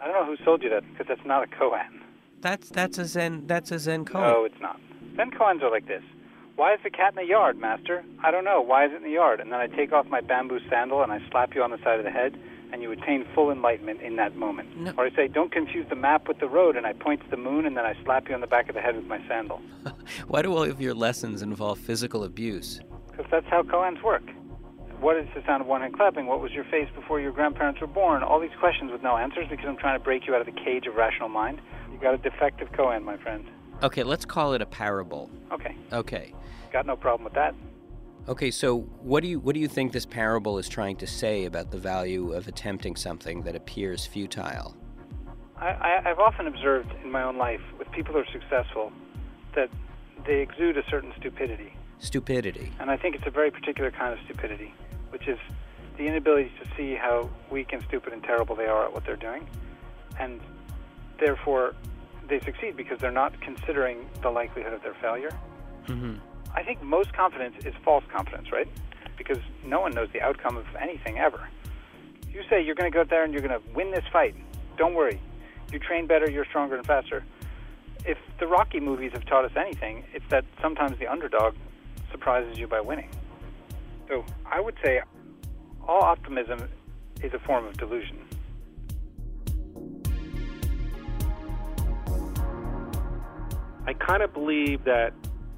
I 0.00 0.04
don't 0.04 0.14
know 0.14 0.36
who 0.36 0.44
sold 0.44 0.62
you 0.62 0.70
that 0.70 0.84
because 0.92 1.06
that's 1.08 1.26
not 1.26 1.44
a 1.44 1.46
Cohen. 1.46 2.02
That's 2.40 2.68
that's 2.68 2.98
a 2.98 3.04
Zen 3.04 3.46
that's 3.46 3.72
a 3.72 3.78
Zen 3.78 4.04
coin. 4.04 4.22
No, 4.22 4.44
it's 4.44 4.60
not. 4.60 4.78
Zen 5.16 5.30
Cohens 5.30 5.62
are 5.62 5.70
like 5.70 5.86
this. 5.86 6.02
Why 6.56 6.74
is 6.74 6.80
the 6.82 6.90
cat 6.90 7.10
in 7.10 7.16
the 7.16 7.24
yard, 7.24 7.56
master? 7.56 8.04
I 8.22 8.32
don't 8.32 8.44
know. 8.44 8.60
Why 8.60 8.84
is 8.86 8.92
it 8.92 8.96
in 8.96 9.02
the 9.04 9.10
yard? 9.10 9.38
And 9.40 9.52
then 9.52 9.60
I 9.60 9.68
take 9.68 9.92
off 9.92 10.06
my 10.06 10.20
bamboo 10.20 10.58
sandal 10.68 11.02
and 11.02 11.12
I 11.12 11.20
slap 11.30 11.54
you 11.54 11.62
on 11.62 11.70
the 11.70 11.78
side 11.84 12.00
of 12.00 12.04
the 12.04 12.10
head, 12.10 12.36
and 12.72 12.82
you 12.82 12.90
attain 12.90 13.24
full 13.32 13.52
enlightenment 13.52 14.00
in 14.02 14.16
that 14.16 14.34
moment. 14.34 14.76
No. 14.76 14.92
Or 14.98 15.06
I 15.06 15.10
say, 15.14 15.28
don't 15.28 15.52
confuse 15.52 15.88
the 15.88 15.94
map 15.94 16.26
with 16.26 16.40
the 16.40 16.48
road, 16.48 16.76
and 16.76 16.84
I 16.84 16.94
point 16.94 17.22
to 17.22 17.30
the 17.30 17.36
moon, 17.36 17.64
and 17.64 17.76
then 17.76 17.84
I 17.86 17.94
slap 18.04 18.28
you 18.28 18.34
on 18.34 18.40
the 18.40 18.48
back 18.48 18.68
of 18.68 18.74
the 18.74 18.80
head 18.80 18.96
with 18.96 19.06
my 19.06 19.20
sandal. 19.28 19.60
Why 20.26 20.42
do 20.42 20.52
all 20.52 20.64
of 20.64 20.80
your 20.80 20.94
lessons 20.94 21.42
involve 21.42 21.78
physical 21.78 22.24
abuse? 22.24 22.80
Because 23.10 23.26
that's 23.30 23.46
how 23.46 23.62
Cohens 23.62 24.02
work. 24.02 24.24
What 25.00 25.16
is 25.16 25.28
the 25.34 25.42
sound 25.46 25.60
of 25.60 25.68
one 25.68 25.80
hand 25.80 25.94
clapping? 25.94 26.26
What 26.26 26.40
was 26.40 26.50
your 26.52 26.64
face 26.64 26.88
before 26.94 27.20
your 27.20 27.30
grandparents 27.30 27.80
were 27.80 27.86
born? 27.86 28.22
All 28.24 28.40
these 28.40 28.50
questions 28.58 28.90
with 28.90 29.02
no 29.02 29.16
answers 29.16 29.46
because 29.48 29.66
I'm 29.66 29.76
trying 29.76 29.98
to 29.98 30.02
break 30.04 30.26
you 30.26 30.34
out 30.34 30.40
of 30.40 30.46
the 30.46 30.60
cage 30.60 30.86
of 30.86 30.96
rational 30.96 31.28
mind. 31.28 31.60
You 31.92 31.98
got 31.98 32.14
a 32.14 32.18
defective 32.18 32.72
Cohen, 32.72 33.04
my 33.04 33.16
friend. 33.16 33.44
Okay, 33.82 34.02
let's 34.02 34.24
call 34.24 34.54
it 34.54 34.62
a 34.62 34.66
parable. 34.66 35.30
Okay, 35.52 35.76
Okay. 35.92 36.34
got 36.72 36.84
no 36.84 36.96
problem 36.96 37.22
with 37.24 37.34
that. 37.34 37.54
Okay, 38.28 38.50
so 38.50 38.80
what 39.02 39.22
do 39.22 39.28
you 39.28 39.38
what 39.38 39.54
do 39.54 39.60
you 39.60 39.68
think 39.68 39.92
this 39.92 40.04
parable 40.04 40.58
is 40.58 40.68
trying 40.68 40.96
to 40.96 41.06
say 41.06 41.44
about 41.44 41.70
the 41.70 41.78
value 41.78 42.32
of 42.32 42.48
attempting 42.48 42.96
something 42.96 43.42
that 43.42 43.54
appears 43.54 44.04
futile? 44.04 44.76
I, 45.56 45.68
I, 45.68 46.10
I've 46.10 46.18
often 46.18 46.46
observed 46.48 46.90
in 47.04 47.10
my 47.10 47.22
own 47.22 47.38
life 47.38 47.60
with 47.78 47.90
people 47.92 48.12
who 48.14 48.20
are 48.20 48.26
successful 48.32 48.92
that 49.54 49.70
they 50.26 50.40
exude 50.40 50.76
a 50.76 50.82
certain 50.90 51.12
stupidity. 51.18 51.72
Stupidity. 52.00 52.72
And 52.80 52.90
I 52.90 52.96
think 52.96 53.14
it's 53.14 53.26
a 53.26 53.30
very 53.30 53.50
particular 53.50 53.90
kind 53.90 54.12
of 54.12 54.18
stupidity, 54.24 54.72
which 55.10 55.28
is 55.28 55.38
the 55.96 56.04
inability 56.04 56.50
to 56.62 56.68
see 56.76 56.94
how 56.94 57.28
weak 57.50 57.72
and 57.72 57.82
stupid 57.88 58.12
and 58.12 58.22
terrible 58.22 58.54
they 58.54 58.66
are 58.66 58.84
at 58.84 58.92
what 58.92 59.04
they're 59.04 59.16
doing. 59.16 59.48
And 60.18 60.40
therefore, 61.18 61.74
they 62.28 62.40
succeed 62.40 62.76
because 62.76 62.98
they're 63.00 63.10
not 63.10 63.40
considering 63.40 64.08
the 64.22 64.30
likelihood 64.30 64.72
of 64.72 64.82
their 64.82 64.94
failure. 64.94 65.32
hmm 65.86 66.14
I 66.54 66.62
think 66.62 66.82
most 66.82 67.12
confidence 67.12 67.56
is 67.64 67.74
false 67.84 68.04
confidence, 68.10 68.50
right? 68.50 68.66
Because 69.18 69.38
no 69.64 69.80
one 69.80 69.92
knows 69.94 70.08
the 70.12 70.22
outcome 70.22 70.56
of 70.56 70.64
anything 70.80 71.18
ever. 71.18 71.46
You 72.32 72.42
say 72.48 72.64
you're 72.64 72.74
going 72.74 72.90
to 72.90 72.94
go 72.94 73.02
out 73.02 73.10
there 73.10 73.22
and 73.22 73.32
you're 73.32 73.42
going 73.42 73.60
to 73.60 73.74
win 73.74 73.90
this 73.90 74.04
fight, 74.10 74.34
don't 74.76 74.94
worry. 74.94 75.20
You 75.70 75.78
train 75.78 76.06
better, 76.06 76.28
you're 76.28 76.46
stronger 76.46 76.76
and 76.76 76.86
faster. 76.86 77.22
If 78.06 78.16
the 78.40 78.46
Rocky 78.46 78.80
movies 78.80 79.12
have 79.12 79.26
taught 79.26 79.44
us 79.44 79.52
anything, 79.56 80.04
it's 80.14 80.24
that 80.30 80.44
sometimes 80.62 80.98
the 80.98 81.06
underdog 81.06 81.54
surprises 82.10 82.58
you 82.58 82.66
by 82.66 82.80
winning. 82.80 83.10
So 84.08 84.24
I 84.46 84.60
would 84.60 84.74
say 84.82 85.00
all 85.86 86.02
optimism 86.02 86.68
is 87.22 87.32
a 87.34 87.38
form 87.40 87.66
of 87.66 87.76
delusion. 87.76 88.18
I 93.86 93.92
kind 93.94 94.22
of 94.22 94.32
believe 94.32 94.84
that 94.84 95.12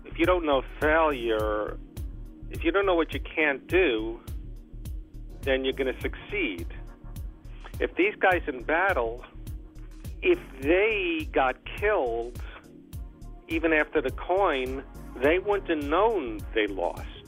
if 0.04 0.18
you 0.18 0.24
don't 0.24 0.44
know 0.44 0.62
failure, 0.80 1.76
if 2.50 2.64
you 2.64 2.72
don't 2.72 2.86
know 2.86 2.94
what 2.94 3.14
you 3.14 3.20
can't 3.20 3.66
do, 3.66 4.20
then 5.42 5.64
you're 5.64 5.72
going 5.72 5.92
to 5.92 6.00
succeed. 6.00 6.66
If 7.78 7.94
these 7.94 8.14
guys 8.20 8.42
in 8.46 8.62
battle, 8.62 9.24
if 10.22 10.38
they 10.60 11.28
got 11.32 11.56
killed, 11.78 12.40
even 13.48 13.72
after 13.72 14.00
the 14.00 14.10
coin, 14.10 14.84
they 15.16 15.38
wouldn't 15.38 15.70
have 15.70 15.90
known 15.90 16.40
they 16.54 16.66
lost. 16.66 17.19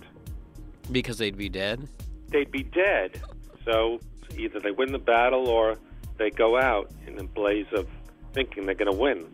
Because 0.93 1.19
they'd 1.19 1.37
be 1.37 1.49
dead? 1.49 1.89
they'd 2.33 2.51
be 2.51 2.65
dead. 2.65 3.21
So 3.65 4.01
either 4.37 4.59
they 4.59 4.73
win 4.73 4.91
the 4.91 4.99
battle 4.99 5.49
or 5.49 5.77
they 6.19 6.31
go 6.31 6.59
out 6.59 6.91
in 7.07 7.19
a 7.19 7.25
blaze 7.25 7.67
of 7.73 7.87
thinking 8.33 8.67
they're 8.67 8.75
going 8.75 8.91
to 8.91 8.99
win. 8.99 9.27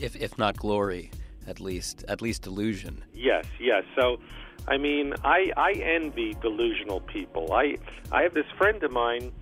If 0.00 0.16
if 0.16 0.38
not 0.38 0.56
glory, 0.56 1.10
at 1.46 1.60
least 1.60 2.04
at 2.08 2.22
least 2.22 2.42
delusion. 2.42 3.04
Yes, 3.12 3.44
yes. 3.60 3.84
So, 3.94 4.18
I 4.66 4.78
mean, 4.78 5.14
I 5.22 5.52
I 5.56 5.72
envy 5.72 6.34
delusional 6.40 7.00
people. 7.00 7.52
I 7.52 7.76
I 8.10 8.22
have 8.22 8.34
this 8.34 8.50
friend 8.56 8.82
of 8.82 8.90
mine. 8.90 9.32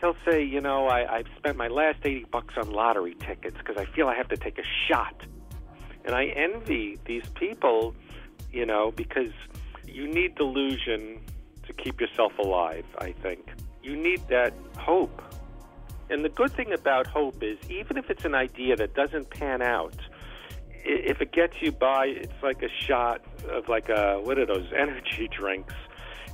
He'll 0.00 0.16
say, 0.30 0.44
you 0.44 0.60
know, 0.60 0.86
I, 0.86 1.16
I've 1.16 1.26
spent 1.38 1.56
my 1.56 1.66
last 1.66 1.98
eighty 2.04 2.26
bucks 2.30 2.54
on 2.56 2.70
lottery 2.70 3.14
tickets 3.14 3.56
because 3.58 3.76
I 3.76 3.86
feel 3.86 4.08
I 4.08 4.14
have 4.14 4.28
to 4.28 4.36
take 4.36 4.58
a 4.58 4.68
shot, 4.88 5.16
and 6.04 6.14
I 6.14 6.26
envy 6.26 6.98
these 7.04 7.26
people, 7.34 7.94
you 8.52 8.66
know, 8.66 8.92
because 8.94 9.32
you 9.92 10.06
need 10.06 10.34
delusion 10.34 11.20
to 11.66 11.72
keep 11.72 12.00
yourself 12.00 12.32
alive. 12.38 12.84
I 12.98 13.12
think 13.12 13.50
you 13.82 13.96
need 13.96 14.26
that 14.28 14.52
hope. 14.76 15.22
And 16.10 16.24
the 16.24 16.28
good 16.28 16.52
thing 16.52 16.72
about 16.72 17.06
hope 17.06 17.42
is, 17.42 17.58
even 17.70 17.96
if 17.96 18.08
it's 18.10 18.24
an 18.24 18.34
idea 18.34 18.76
that 18.76 18.94
doesn't 18.94 19.30
pan 19.30 19.60
out, 19.60 19.96
if 20.84 21.20
it 21.20 21.32
gets 21.32 21.60
you 21.60 21.72
by, 21.72 22.06
it's 22.06 22.42
like 22.42 22.62
a 22.62 22.68
shot 22.86 23.22
of 23.50 23.68
like 23.68 23.88
a 23.88 24.20
what 24.22 24.38
are 24.38 24.46
those 24.46 24.66
energy 24.76 25.28
drinks? 25.30 25.74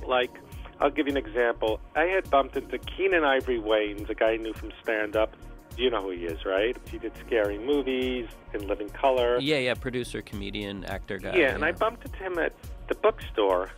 Like, 0.05 0.31
I'll 0.79 0.91
give 0.91 1.07
you 1.07 1.13
an 1.13 1.17
example. 1.17 1.79
I 1.95 2.03
had 2.03 2.29
bumped 2.29 2.55
into 2.55 2.77
Keenen 2.77 3.23
Ivory 3.23 3.59
Wayans, 3.59 4.09
a 4.09 4.15
guy 4.15 4.31
I 4.31 4.37
knew 4.37 4.53
from 4.53 4.71
stand 4.81 5.15
up. 5.15 5.35
You 5.77 5.89
know 5.89 6.01
who 6.01 6.11
he 6.11 6.23
is, 6.25 6.45
right? 6.45 6.77
He 6.89 6.97
did 6.97 7.11
scary 7.25 7.57
movies 7.57 8.27
in 8.53 8.65
Living 8.67 8.89
Color. 8.89 9.39
Yeah, 9.41 9.57
yeah, 9.57 9.73
producer, 9.73 10.21
comedian, 10.21 10.85
actor 10.85 11.17
guy. 11.17 11.35
Yeah, 11.35 11.53
and 11.53 11.65
I 11.65 11.73
bumped 11.73 12.05
into 12.05 12.17
him 12.17 12.37
at 12.39 12.53
the 12.87 12.95
bookstore, 12.95 13.71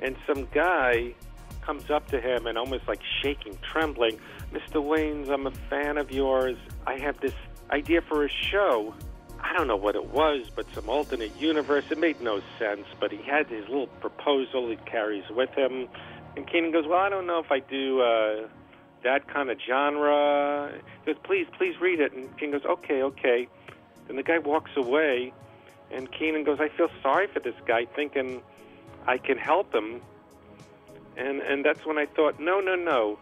and 0.00 0.16
some 0.26 0.46
guy 0.52 1.14
comes 1.62 1.90
up 1.90 2.06
to 2.08 2.20
him 2.20 2.46
and 2.46 2.56
almost 2.56 2.86
like 2.86 3.00
shaking, 3.22 3.58
trembling, 3.72 4.18
Mr. 4.52 4.82
Wayans, 4.82 5.28
I'm 5.28 5.46
a 5.46 5.50
fan 5.68 5.98
of 5.98 6.10
yours. 6.10 6.56
I 6.86 6.98
have 6.98 7.20
this 7.20 7.34
idea 7.70 8.00
for 8.00 8.24
a 8.24 8.28
show. 8.28 8.94
I 9.40 9.52
don't 9.52 9.66
know 9.66 9.76
what 9.76 9.96
it 9.96 10.06
was, 10.06 10.50
but 10.54 10.66
some 10.72 10.88
alternate 10.88 11.36
universe. 11.38 11.84
It 11.90 11.98
made 11.98 12.20
no 12.20 12.40
sense, 12.58 12.86
but 13.00 13.10
he 13.12 13.18
had 13.22 13.48
his 13.48 13.68
little 13.68 13.88
proposal 13.88 14.68
he 14.68 14.76
carries 14.76 15.28
with 15.30 15.50
him. 15.50 15.88
And 16.36 16.46
Keenen 16.48 16.72
goes, 16.72 16.86
Well, 16.86 16.98
I 16.98 17.08
don't 17.08 17.26
know 17.26 17.38
if 17.40 17.50
I 17.50 17.58
do 17.60 18.00
uh, 18.00 18.48
that 19.02 19.28
kind 19.28 19.50
of 19.50 19.58
genre. 19.66 20.72
He 21.04 21.12
goes, 21.12 21.20
Please, 21.24 21.46
please 21.58 21.74
read 21.80 22.00
it. 22.00 22.12
And 22.12 22.34
Keenen 22.38 22.52
goes, 22.52 22.64
Okay, 22.64 23.02
okay. 23.02 23.48
Then 24.06 24.16
the 24.16 24.22
guy 24.22 24.38
walks 24.38 24.70
away, 24.76 25.32
and 25.90 26.10
Keenen 26.10 26.44
goes, 26.44 26.58
I 26.60 26.68
feel 26.76 26.88
sorry 27.02 27.26
for 27.28 27.40
this 27.40 27.54
guy, 27.66 27.86
thinking 27.94 28.42
I 29.06 29.18
can 29.18 29.38
help 29.38 29.74
him. 29.74 30.00
And 31.16 31.40
and 31.40 31.64
that's 31.64 31.86
when 31.86 31.98
I 31.98 32.06
thought, 32.06 32.38
no, 32.38 32.60
no, 32.60 32.74
no. 32.74 33.18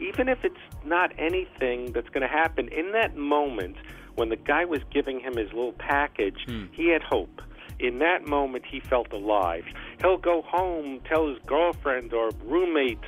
Even 0.00 0.28
if 0.28 0.44
it's 0.44 0.56
not 0.84 1.12
anything 1.18 1.92
that's 1.92 2.08
going 2.08 2.22
to 2.22 2.28
happen 2.28 2.68
in 2.68 2.92
that 2.92 3.16
moment 3.16 3.76
when 4.16 4.28
the 4.28 4.36
guy 4.36 4.64
was 4.64 4.80
giving 4.92 5.20
him 5.20 5.36
his 5.36 5.52
little 5.52 5.72
package, 5.72 6.44
hmm. 6.46 6.66
he 6.72 6.88
had 6.88 7.02
hope. 7.02 7.40
In 7.78 7.98
that 7.98 8.26
moment, 8.26 8.64
he 8.70 8.80
felt 8.80 9.12
alive. 9.12 9.64
He'll 10.00 10.18
go 10.18 10.42
home, 10.42 11.00
tell 11.08 11.28
his 11.28 11.38
girlfriend 11.46 12.12
or 12.12 12.30
roommate, 12.44 13.00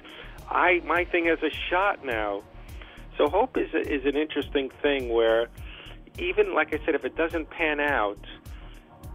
"I 0.49 0.81
my 0.85 1.05
thing 1.05 1.27
has 1.27 1.39
a 1.43 1.55
shot 1.71 2.05
now." 2.05 2.43
So 3.17 3.29
hope 3.29 3.57
is 3.57 3.73
a, 3.75 3.81
is 3.81 4.05
an 4.05 4.17
interesting 4.17 4.71
thing 4.83 5.09
where 5.09 5.49
even 6.19 6.55
like 6.55 6.75
I 6.75 6.85
said, 6.85 6.95
if 6.95 7.05
it 7.05 7.17
doesn't 7.17 7.51
pan 7.51 7.81
out, 7.81 8.19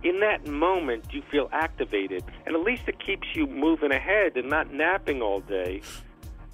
in 0.04 0.20
that 0.22 0.48
moment 0.48 1.06
you 1.12 1.22
feel 1.32 1.50
activated, 1.52 2.24
and 2.46 2.56
at 2.56 2.62
least 2.62 2.84
it 2.88 3.04
keeps 3.04 3.28
you 3.36 3.48
moving 3.48 3.92
ahead 3.92 4.36
and 4.36 4.50
not 4.50 4.74
napping 4.74 5.22
all 5.22 5.42
day. 5.42 5.82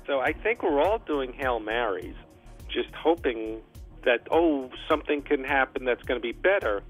So 0.05 0.19
I 0.19 0.33
think 0.33 0.63
we're 0.63 0.81
all 0.81 0.99
doing 0.99 1.33
hail 1.33 1.59
marys, 1.59 2.15
just 2.69 2.93
hoping 2.93 3.61
that 4.03 4.27
oh 4.31 4.69
something 4.87 5.21
can 5.21 5.43
happen 5.43 5.85
that's 5.85 6.03
going 6.03 6.19
to 6.19 6.23
be 6.23 6.31
better. 6.31 6.83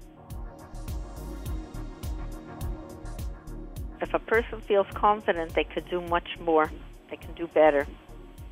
If 4.00 4.14
a 4.14 4.20
person 4.20 4.60
feels 4.60 4.86
confident, 4.94 5.54
they 5.54 5.64
could 5.64 5.88
do 5.90 6.00
much 6.02 6.28
more. 6.40 6.70
They 7.10 7.16
can 7.16 7.32
do 7.34 7.48
better. 7.48 7.86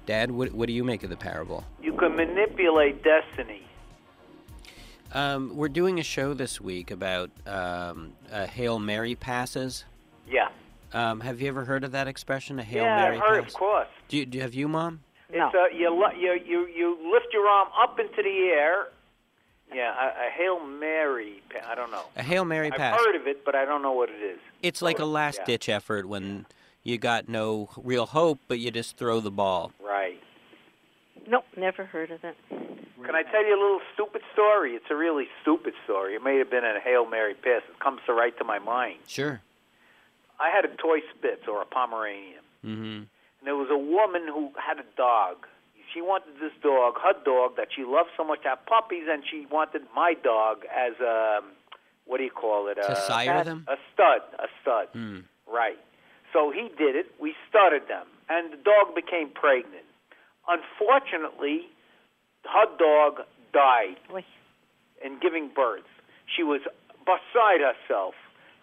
Dad, 0.07 0.31
what 0.31 0.53
what 0.53 0.67
do 0.67 0.73
you 0.73 0.85
make 0.85 1.03
of 1.03 1.11
the 1.11 1.17
parable? 1.17 1.65
You 1.83 1.93
can 1.93 2.17
manipulate 2.17 3.03
destiny. 3.03 3.63
Um, 5.17 5.57
we're 5.57 5.71
doing 5.71 5.99
a 5.99 6.03
show 6.03 6.35
this 6.35 6.61
week 6.61 6.91
about 6.91 7.31
um, 7.47 8.13
uh, 8.31 8.47
Hail 8.47 8.79
Mary 8.79 9.15
passes. 9.15 9.87
Yeah. 10.29 10.49
Um, 10.93 11.21
have 11.21 11.41
you 11.41 11.49
ever 11.49 11.65
heard 11.65 11.85
of 11.85 11.93
that 11.93 12.07
expression, 12.07 12.59
a 12.59 12.63
Hail 12.63 12.85
yeah, 12.85 12.97
Mary 12.97 13.17
I've 13.17 13.23
heard, 13.23 13.45
pass? 13.45 13.55
of 13.55 13.59
course. 13.59 13.89
Do 14.09 14.19
you, 14.19 14.27
do 14.27 14.37
you 14.37 14.43
have 14.43 14.53
you, 14.53 14.69
Mom? 14.69 15.01
It's 15.31 15.55
uh, 15.55 15.75
you, 15.75 15.89
you 16.21 16.39
you 16.47 16.67
you 16.69 17.13
lift 17.13 17.33
your 17.33 17.47
arm 17.49 17.69
up 17.81 17.99
into 17.99 18.23
the 18.23 18.51
air. 18.55 18.89
Yeah, 19.75 19.93
a, 19.99 20.29
a 20.29 20.31
hail 20.37 20.65
mary. 20.65 21.43
pa- 21.49 21.67
I 21.69 21.75
don't 21.75 21.91
know. 21.91 22.05
A 22.15 22.23
Hail 22.23 22.45
Mary 22.45 22.71
pass. 22.71 22.95
I've 22.95 23.05
heard 23.05 23.17
of 23.17 23.27
it, 23.27 23.45
but 23.45 23.55
I 23.57 23.65
don't 23.65 23.83
know 23.83 23.93
what 23.93 24.11
it 24.11 24.23
is. 24.23 24.39
It's 24.63 24.83
like 24.83 24.99
a 24.99 25.05
last 25.05 25.41
ditch 25.47 25.69
effort 25.69 26.07
when 26.07 26.47
you 26.85 26.99
got 26.99 27.29
no 27.29 27.71
real 27.77 28.07
hope, 28.07 28.39
but 28.47 28.61
you 28.61 28.71
just 28.71 28.97
throw 28.97 29.19
the 29.21 29.33
ball. 29.33 29.73
Right. 29.85 30.16
Nope, 31.29 31.45
never 31.57 31.85
heard 31.85 32.11
of 32.11 32.25
it. 32.25 32.37
Can 32.51 33.15
I 33.15 33.23
tell 33.23 33.45
you 33.45 33.55
a 33.55 33.61
little 33.61 33.81
stupid 33.95 34.23
story? 34.33 34.73
It's 34.73 34.91
a 34.91 34.97
really 34.97 35.27
stupid 35.43 35.75
story. 35.85 36.15
It 36.15 36.23
may 36.23 36.39
have 36.39 36.51
been 36.51 36.65
a 36.65 36.81
hail 36.81 37.07
mary 37.07 37.35
pass. 37.35 37.63
It 37.69 37.79
comes 37.81 38.01
to 38.07 38.13
right 38.13 38.37
to 38.39 38.45
my 38.45 38.59
mind. 38.59 38.99
Sure. 39.07 39.41
I 40.41 40.51
had 40.51 40.65
a 40.65 40.75
toy 40.77 41.01
Spitz 41.15 41.47
or 41.49 41.63
a 41.63 41.67
Pomeranian. 41.67 42.43
Mm-hmm. 42.65 42.83
And 42.83 43.45
there 43.45 43.57
was 43.57 43.69
a 43.71 43.79
woman 43.79 44.27
who 44.27 44.51
had 44.57 44.79
a 44.79 44.87
dog. 44.97 45.47
She 45.95 46.01
wanted 46.01 46.35
this 46.41 46.53
dog, 46.63 46.95
her 47.03 47.15
dog, 47.25 47.57
that 47.57 47.69
she 47.75 47.85
loved 47.85 48.11
so 48.17 48.25
much, 48.25 48.43
to 48.43 48.51
have 48.51 48.67
puppies, 48.67 49.05
and 49.09 49.23
she 49.31 49.47
wanted 49.51 49.83
my 49.95 50.15
dog 50.15 50.65
as 50.67 50.99
a, 51.01 51.41
what 52.07 52.19
do 52.19 52.25
you 52.25 52.31
call 52.31 52.69
it? 52.69 52.75
To 52.75 52.93
a, 52.93 52.97
sire 52.97 53.45
them? 53.45 53.65
A 53.69 53.77
stud, 53.95 54.21
a 54.39 54.49
stud. 54.61 54.89
Hmm. 54.93 55.21
Right. 55.47 55.79
So 56.33 56.51
he 56.51 56.69
did 56.77 56.97
it. 56.97 57.07
We 57.21 57.35
studded 57.49 57.89
them, 57.89 58.07
and 58.29 58.53
the 58.53 58.59
dog 58.59 58.95
became 58.95 59.31
pregnant. 59.31 59.85
Unfortunately, 60.49 61.67
her 62.45 62.67
dog 62.79 63.23
died 63.53 63.97
in 65.05 65.19
giving 65.21 65.51
birth. 65.55 65.85
She 66.35 66.43
was 66.43 66.61
beside 67.05 67.61
herself. 67.61 68.15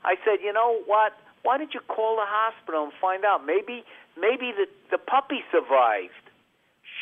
I 0.03 0.15
said, 0.25 0.39
you 0.43 0.53
know 0.53 0.81
what? 0.85 1.13
Why 1.43 1.57
don't 1.57 1.73
you 1.73 1.81
call 1.87 2.15
the 2.15 2.25
hospital 2.25 2.83
and 2.83 2.93
find 3.01 3.25
out? 3.25 3.45
Maybe, 3.45 3.83
maybe 4.19 4.51
the 4.51 4.67
the 4.91 4.97
puppy 4.97 5.43
survived. 5.51 6.13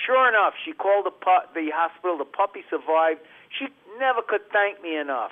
Sure 0.05 0.27
enough, 0.27 0.53
she 0.63 0.73
called 0.73 1.05
the 1.05 1.11
pu- 1.11 1.47
the 1.53 1.69
hospital. 1.73 2.17
The 2.17 2.25
puppy 2.25 2.63
survived. 2.69 3.19
She 3.57 3.67
never 3.99 4.21
could 4.21 4.41
thank 4.51 4.81
me 4.81 4.97
enough. 4.97 5.31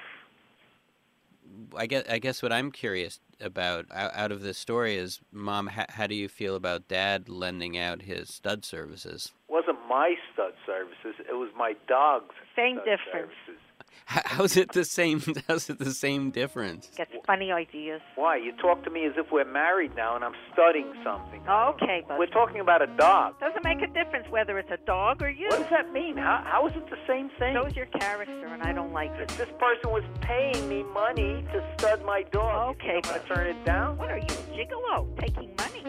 I 1.75 1.87
guess 1.87 2.03
I 2.07 2.19
guess 2.19 2.43
what 2.43 2.53
I'm 2.53 2.71
curious 2.71 3.19
about 3.41 3.85
out, 3.91 4.11
out 4.13 4.31
of 4.31 4.41
this 4.41 4.57
story 4.57 4.95
is, 4.95 5.19
Mom, 5.31 5.67
ha- 5.67 5.85
how 5.89 6.05
do 6.05 6.13
you 6.13 6.27
feel 6.27 6.55
about 6.55 6.87
Dad 6.87 7.29
lending 7.29 7.77
out 7.77 8.03
his 8.03 8.31
stud 8.33 8.63
services? 8.65 9.31
It 9.69 9.73
wasn't 9.73 9.87
my 9.89 10.15
stud 10.33 10.53
services. 10.65 11.23
It 11.29 11.33
was 11.33 11.49
my 11.55 11.73
dog's. 11.87 12.33
Same 12.55 12.77
stud 12.77 12.85
difference. 12.85 13.33
Services. 13.45 13.61
How's 14.05 14.57
it 14.57 14.71
the 14.71 14.83
same? 14.83 15.21
How's 15.47 15.69
it 15.69 15.77
the 15.77 15.91
same 15.91 16.31
difference? 16.31 16.89
Gets 16.97 17.11
funny 17.27 17.51
ideas. 17.51 18.01
Why? 18.15 18.37
You 18.37 18.51
talk 18.53 18.83
to 18.85 18.89
me 18.89 19.05
as 19.05 19.13
if 19.17 19.31
we're 19.31 19.45
married 19.45 19.95
now, 19.95 20.15
and 20.15 20.23
I'm 20.23 20.33
studying 20.53 20.91
something. 21.03 21.41
Okay, 21.47 22.03
but 22.07 22.17
We're 22.17 22.25
talking 22.27 22.59
about 22.61 22.81
a 22.81 22.87
dog. 22.87 23.39
doesn't 23.39 23.63
make 23.63 23.81
a 23.83 23.87
difference 23.93 24.25
whether 24.31 24.57
it's 24.57 24.71
a 24.71 24.83
dog 24.85 25.21
or 25.21 25.29
you. 25.29 25.47
What 25.49 25.59
does 25.59 25.69
that 25.69 25.93
mean? 25.93 26.17
How, 26.17 26.41
how 26.43 26.65
is 26.67 26.73
it 26.75 26.89
the 26.89 26.97
same 27.07 27.29
thing? 27.37 27.53
Shows 27.53 27.75
your 27.75 27.85
character, 27.87 28.47
and 28.47 28.63
I 28.63 28.73
don't 28.73 28.93
like 28.93 29.11
it. 29.11 29.27
This 29.29 29.49
person 29.59 29.91
was 29.91 30.03
paying 30.21 30.67
me 30.67 30.81
money 30.83 31.45
to 31.53 31.63
stud 31.77 32.03
my 32.03 32.23
dog. 32.31 32.77
Okay, 32.77 32.95
you 32.95 33.01
think 33.01 33.07
I'm 33.07 33.13
gonna 33.27 33.35
turn 33.35 33.47
it 33.47 33.65
down? 33.65 33.97
What 33.97 34.09
are 34.09 34.17
you, 34.17 34.23
a 34.23 34.55
gigolo, 34.57 35.19
taking 35.19 35.55
money? 35.57 35.83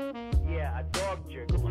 Yeah, 0.50 0.80
a 0.80 0.82
dog 0.92 1.20
gigolo. 1.30 1.70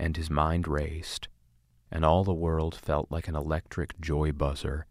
and 0.00 0.16
his 0.16 0.30
mind 0.30 0.66
raced, 0.66 1.28
and 1.92 2.04
all 2.04 2.24
the 2.24 2.32
world 2.32 2.74
felt 2.74 3.10
like 3.10 3.28
an 3.28 3.36
electric 3.36 4.00
joy 4.00 4.32
buzzer, 4.32 4.86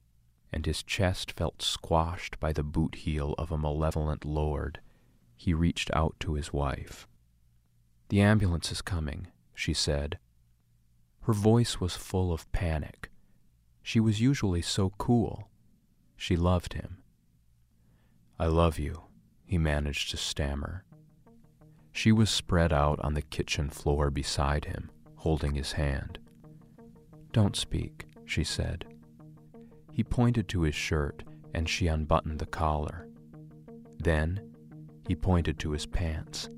and 0.53 0.65
his 0.65 0.83
chest 0.83 1.31
felt 1.31 1.63
squashed 1.63 2.39
by 2.39 2.53
the 2.53 2.63
boot 2.63 2.93
heel 2.93 3.33
of 3.39 3.51
a 3.51 3.57
malevolent 3.57 4.23
lord, 4.23 4.79
he 5.35 5.53
reached 5.53 5.89
out 5.95 6.15
to 6.19 6.35
his 6.35 6.53
wife. 6.53 7.07
The 8.09 8.21
ambulance 8.21 8.71
is 8.71 8.83
coming, 8.83 9.27
she 9.55 9.73
said. 9.73 10.19
Her 11.21 11.33
voice 11.33 11.79
was 11.79 11.95
full 11.95 12.31
of 12.31 12.51
panic. 12.51 13.09
She 13.81 13.99
was 13.99 14.21
usually 14.21 14.61
so 14.61 14.91
cool. 14.99 15.49
She 16.17 16.35
loved 16.35 16.73
him. 16.73 16.97
I 18.37 18.45
love 18.45 18.77
you, 18.77 19.03
he 19.43 19.57
managed 19.57 20.11
to 20.11 20.17
stammer. 20.17 20.83
She 21.91 22.11
was 22.11 22.29
spread 22.29 22.71
out 22.71 22.99
on 22.99 23.15
the 23.15 23.21
kitchen 23.21 23.69
floor 23.69 24.11
beside 24.11 24.65
him, 24.65 24.91
holding 25.19 25.53
his 25.53 25.73
hand. 25.73 26.17
Don't 27.33 27.55
speak, 27.55 28.05
she 28.25 28.43
said. 28.43 28.85
He 29.91 30.01
pointed 30.01 30.47
to 30.47 30.61
his 30.61 30.75
shirt, 30.75 31.23
and 31.53 31.67
she 31.67 31.87
unbuttoned 31.87 32.39
the 32.39 32.45
collar. 32.45 33.05
Then 33.97 34.39
he 35.07 35.15
pointed 35.15 35.59
to 35.59 35.71
his 35.71 35.85
pants. 35.85 36.49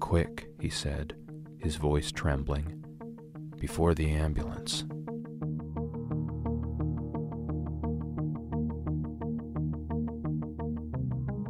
Quick, 0.00 0.48
he 0.60 0.68
said, 0.68 1.14
his 1.58 1.76
voice 1.76 2.10
trembling, 2.10 2.84
before 3.60 3.94
the 3.94 4.10
ambulance. 4.10 4.84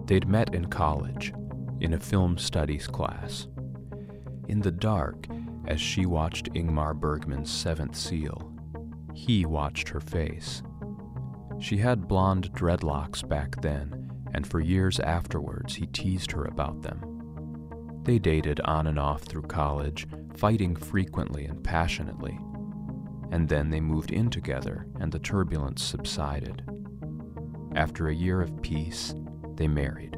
They'd 0.06 0.28
met 0.28 0.54
in 0.54 0.66
college, 0.66 1.32
in 1.80 1.94
a 1.94 1.98
film 1.98 2.36
studies 2.36 2.86
class. 2.86 3.46
In 4.48 4.60
the 4.60 4.70
dark, 4.70 5.26
as 5.66 5.80
she 5.80 6.06
watched 6.06 6.52
Ingmar 6.52 6.94
Bergman's 6.94 7.50
Seventh 7.50 7.96
Seal, 7.96 8.52
he 9.14 9.46
watched 9.46 9.88
her 9.88 10.00
face. 10.00 10.62
She 11.58 11.76
had 11.76 12.08
blonde 12.08 12.52
dreadlocks 12.52 13.26
back 13.26 13.60
then, 13.60 14.10
and 14.34 14.46
for 14.46 14.60
years 14.60 14.98
afterwards 15.00 15.74
he 15.74 15.86
teased 15.86 16.32
her 16.32 16.44
about 16.44 16.82
them. 16.82 18.00
They 18.02 18.18
dated 18.18 18.60
on 18.60 18.88
and 18.88 18.98
off 18.98 19.22
through 19.22 19.42
college, 19.42 20.06
fighting 20.34 20.74
frequently 20.74 21.44
and 21.44 21.62
passionately. 21.62 22.38
And 23.30 23.48
then 23.48 23.70
they 23.70 23.80
moved 23.80 24.10
in 24.10 24.28
together, 24.28 24.86
and 24.98 25.12
the 25.12 25.20
turbulence 25.20 25.82
subsided. 25.82 26.64
After 27.74 28.08
a 28.08 28.14
year 28.14 28.42
of 28.42 28.60
peace, 28.60 29.14
they 29.54 29.68
married. 29.68 30.16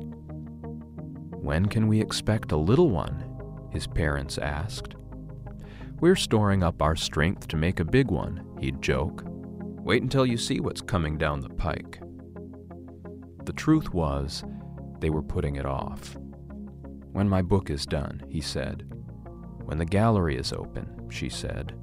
When 1.31 1.67
can 1.67 1.89
we 1.89 2.01
expect 2.01 2.53
a 2.53 2.57
little 2.57 2.91
one? 2.91 3.31
his 3.71 3.87
parents 3.87 4.39
asked. 4.39 4.95
We're 6.05 6.17
storing 6.17 6.63
up 6.63 6.83
our 6.83 6.97
strength 6.97 7.49
to 7.49 7.57
make 7.57 7.81
a 7.81 7.85
big 7.87 8.11
one, 8.11 8.47
he'd 8.61 8.83
joke. 8.83 9.23
Wait 9.27 10.03
until 10.03 10.27
you 10.27 10.37
see 10.37 10.61
what's 10.61 10.83
coming 10.83 11.17
down 11.17 11.41
the 11.41 11.49
pike. 11.49 11.99
The 13.45 13.55
truth 13.55 13.95
was, 13.95 14.45
they 15.01 15.09
were 15.09 15.23
putting 15.23 15.57
it 15.57 15.65
off. 15.65 16.15
When 17.13 17.27
my 17.27 17.41
book 17.41 17.71
is 17.71 17.87
done, 17.87 18.23
he 18.29 18.43
said. 18.43 18.87
When 19.65 19.79
the 19.79 19.87
gallery 19.87 20.37
is 20.37 20.53
open, 20.53 21.09
she 21.11 21.31
said. 21.31 21.75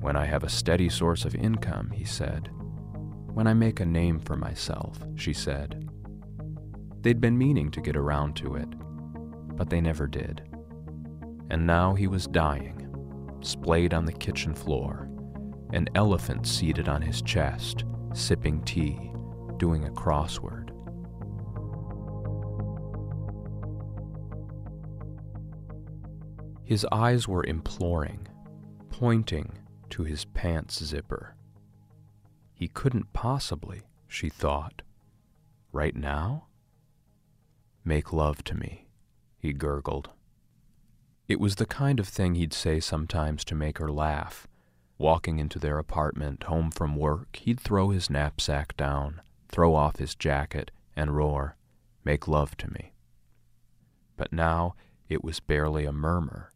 When 0.00 0.16
I 0.16 0.24
have 0.24 0.44
a 0.44 0.48
steady 0.48 0.88
source 0.88 1.26
of 1.26 1.34
income, 1.34 1.90
he 1.90 2.04
said. 2.04 2.48
When 3.34 3.46
I 3.46 3.52
make 3.52 3.80
a 3.80 3.84
name 3.84 4.18
for 4.18 4.34
myself, 4.34 4.98
she 5.14 5.34
said. 5.34 5.90
They'd 7.02 7.20
been 7.20 7.36
meaning 7.36 7.70
to 7.72 7.82
get 7.82 7.96
around 7.96 8.34
to 8.36 8.54
it, 8.54 8.68
but 9.56 9.68
they 9.68 9.82
never 9.82 10.06
did. 10.06 10.40
And 11.50 11.66
now 11.66 11.92
he 11.92 12.06
was 12.06 12.26
dying, 12.26 12.81
splayed 13.44 13.94
on 13.94 14.04
the 14.04 14.12
kitchen 14.12 14.54
floor, 14.54 15.08
an 15.72 15.88
elephant 15.94 16.46
seated 16.46 16.88
on 16.88 17.02
his 17.02 17.22
chest, 17.22 17.84
sipping 18.14 18.62
tea, 18.62 19.12
doing 19.56 19.84
a 19.86 19.90
crossword. 19.90 20.70
His 26.64 26.86
eyes 26.90 27.28
were 27.28 27.44
imploring, 27.44 28.26
pointing 28.90 29.58
to 29.90 30.04
his 30.04 30.24
pants 30.24 30.82
zipper. 30.82 31.36
He 32.54 32.68
couldn't 32.68 33.12
possibly, 33.12 33.82
she 34.08 34.28
thought. 34.28 34.82
Right 35.72 35.96
now? 35.96 36.46
Make 37.84 38.12
love 38.12 38.44
to 38.44 38.54
me, 38.54 38.88
he 39.38 39.52
gurgled. 39.52 40.10
It 41.28 41.40
was 41.40 41.56
the 41.56 41.66
kind 41.66 42.00
of 42.00 42.08
thing 42.08 42.34
he'd 42.34 42.52
say 42.52 42.80
sometimes 42.80 43.44
to 43.46 43.54
make 43.54 43.78
her 43.78 43.90
laugh. 43.90 44.46
Walking 44.98 45.38
into 45.38 45.58
their 45.58 45.78
apartment, 45.78 46.44
home 46.44 46.70
from 46.70 46.96
work, 46.96 47.36
he'd 47.36 47.60
throw 47.60 47.90
his 47.90 48.10
knapsack 48.10 48.76
down, 48.76 49.22
throw 49.48 49.74
off 49.74 49.96
his 49.96 50.14
jacket, 50.14 50.70
and 50.94 51.16
roar, 51.16 51.56
Make 52.04 52.26
love 52.26 52.56
to 52.58 52.72
me. 52.72 52.94
But 54.16 54.32
now 54.32 54.74
it 55.08 55.22
was 55.22 55.40
barely 55.40 55.84
a 55.84 55.92
murmur, 55.92 56.52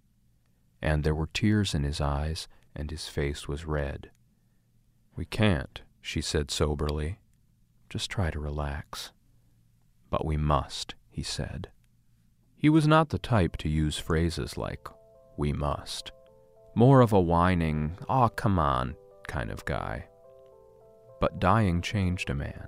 and 0.82 1.04
there 1.04 1.14
were 1.14 1.28
tears 1.28 1.74
in 1.74 1.84
his 1.84 2.00
eyes, 2.00 2.48
and 2.74 2.90
his 2.90 3.08
face 3.08 3.46
was 3.46 3.64
red. 3.64 4.10
We 5.14 5.24
can't, 5.24 5.82
she 6.00 6.20
said 6.20 6.50
soberly. 6.50 7.18
Just 7.88 8.10
try 8.10 8.30
to 8.30 8.40
relax. 8.40 9.12
But 10.10 10.24
we 10.24 10.36
must, 10.36 10.94
he 11.08 11.22
said. 11.22 11.70
He 12.66 12.70
was 12.70 12.88
not 12.88 13.10
the 13.10 13.18
type 13.20 13.56
to 13.58 13.68
use 13.68 13.96
phrases 13.96 14.56
like, 14.56 14.88
we 15.36 15.52
must. 15.52 16.10
More 16.74 17.00
of 17.00 17.12
a 17.12 17.20
whining, 17.20 17.96
aw, 18.08 18.28
come 18.28 18.58
on 18.58 18.96
kind 19.28 19.52
of 19.52 19.64
guy. 19.64 20.08
But 21.20 21.38
dying 21.38 21.80
changed 21.80 22.28
a 22.28 22.34
man. 22.34 22.66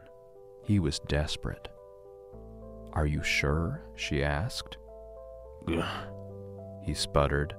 He 0.62 0.78
was 0.78 1.00
desperate. 1.00 1.66
Are 2.92 3.06
you 3.06 3.24
sure? 3.24 3.82
she 3.96 4.22
asked. 4.22 4.78
he 6.84 6.94
sputtered. 6.94 7.56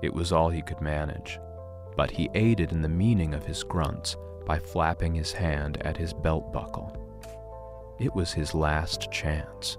It 0.00 0.14
was 0.14 0.32
all 0.32 0.48
he 0.48 0.62
could 0.62 0.80
manage, 0.80 1.38
but 1.98 2.10
he 2.10 2.30
aided 2.34 2.72
in 2.72 2.80
the 2.80 2.88
meaning 2.88 3.34
of 3.34 3.44
his 3.44 3.62
grunts 3.62 4.16
by 4.46 4.58
flapping 4.58 5.14
his 5.14 5.32
hand 5.32 5.76
at 5.82 5.98
his 5.98 6.14
belt 6.14 6.50
buckle. 6.50 6.99
It 8.00 8.14
was 8.14 8.32
his 8.32 8.54
last 8.54 9.12
chance. 9.12 9.76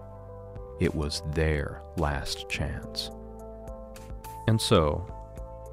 It 0.80 0.94
was 0.94 1.24
their 1.34 1.82
last 1.98 2.48
chance. 2.50 3.10
And 4.48 4.62
so, 4.62 5.08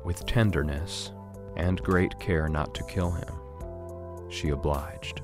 with 0.02 0.24
tenderness 0.24 1.12
and 1.56 1.82
great 1.82 2.18
care 2.18 2.48
not 2.48 2.74
to 2.76 2.84
kill 2.84 3.10
him, 3.10 4.30
she 4.30 4.48
obliged. 4.48 5.20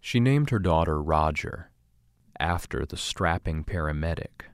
She 0.00 0.18
named 0.18 0.50
her 0.50 0.58
daughter 0.58 1.00
Roger, 1.00 1.70
after 2.40 2.84
the 2.84 2.96
strapping 2.96 3.62
paramedic, 3.62 4.46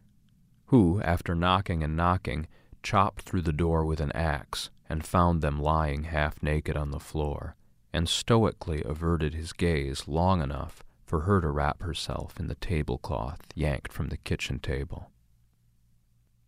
who, 0.66 1.00
after 1.02 1.35
knocking 1.35 1.82
and 1.82 1.96
knocking, 1.96 2.48
chopped 2.83 3.23
through 3.23 3.42
the 3.42 3.53
door 3.53 3.85
with 3.85 4.01
an 4.01 4.12
axe 4.12 4.71
and 4.88 5.05
found 5.05 5.40
them 5.40 5.61
lying 5.61 6.05
half 6.05 6.42
naked 6.42 6.77
on 6.77 6.90
the 6.90 7.01
floor, 7.01 7.57
and 7.92 8.09
stoically 8.09 8.83
averted 8.85 9.35
his 9.35 9.53
gaze 9.53 10.07
long 10.07 10.42
enough 10.42 10.83
for 11.05 11.21
her 11.21 11.40
to 11.40 11.49
wrap 11.51 11.83
herself 11.83 12.38
in 12.40 12.47
the 12.49 12.55
tablecloth 12.55 13.40
yanked 13.55 13.92
from 13.92 14.09
the 14.09 14.16
kitchen 14.16 14.59
table. 14.59 15.11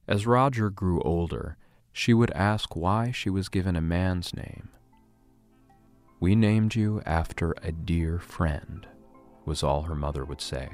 As 0.07 0.27
Roger 0.27 0.71
grew 0.71 1.01
older, 1.03 1.57
she 1.93 2.13
would 2.13 2.31
ask 2.33 2.75
why 2.75 3.11
she 3.11 3.31
was 3.31 3.49
given 3.49 3.77
a 3.77 3.81
man's 3.81 4.35
name. 4.35 4.69
We 6.21 6.35
named 6.35 6.75
you 6.75 7.03
after 7.07 7.55
a 7.63 7.73
dear 7.73 8.19
friend, 8.19 8.87
was 9.45 9.63
all 9.63 9.83
her 9.83 9.95
mother 9.95 10.25
would 10.25 10.41
say. 10.41 10.71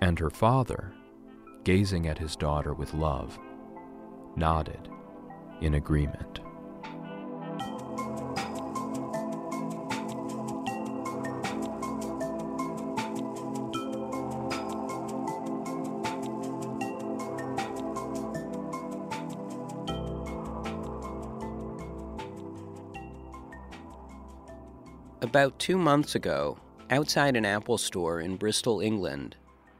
And 0.00 0.18
her 0.18 0.30
father, 0.30 0.92
gazing 1.64 2.06
at 2.06 2.18
his 2.18 2.36
daughter 2.36 2.72
with 2.72 2.94
love, 2.94 3.38
nodded 4.36 4.88
in 5.60 5.74
agreement. 5.74 6.40
About 25.20 25.58
two 25.58 25.76
months 25.76 26.14
ago, 26.14 26.56
outside 26.90 27.36
an 27.36 27.44
Apple 27.44 27.76
store 27.76 28.20
in 28.20 28.36
Bristol, 28.36 28.80
England, 28.80 29.36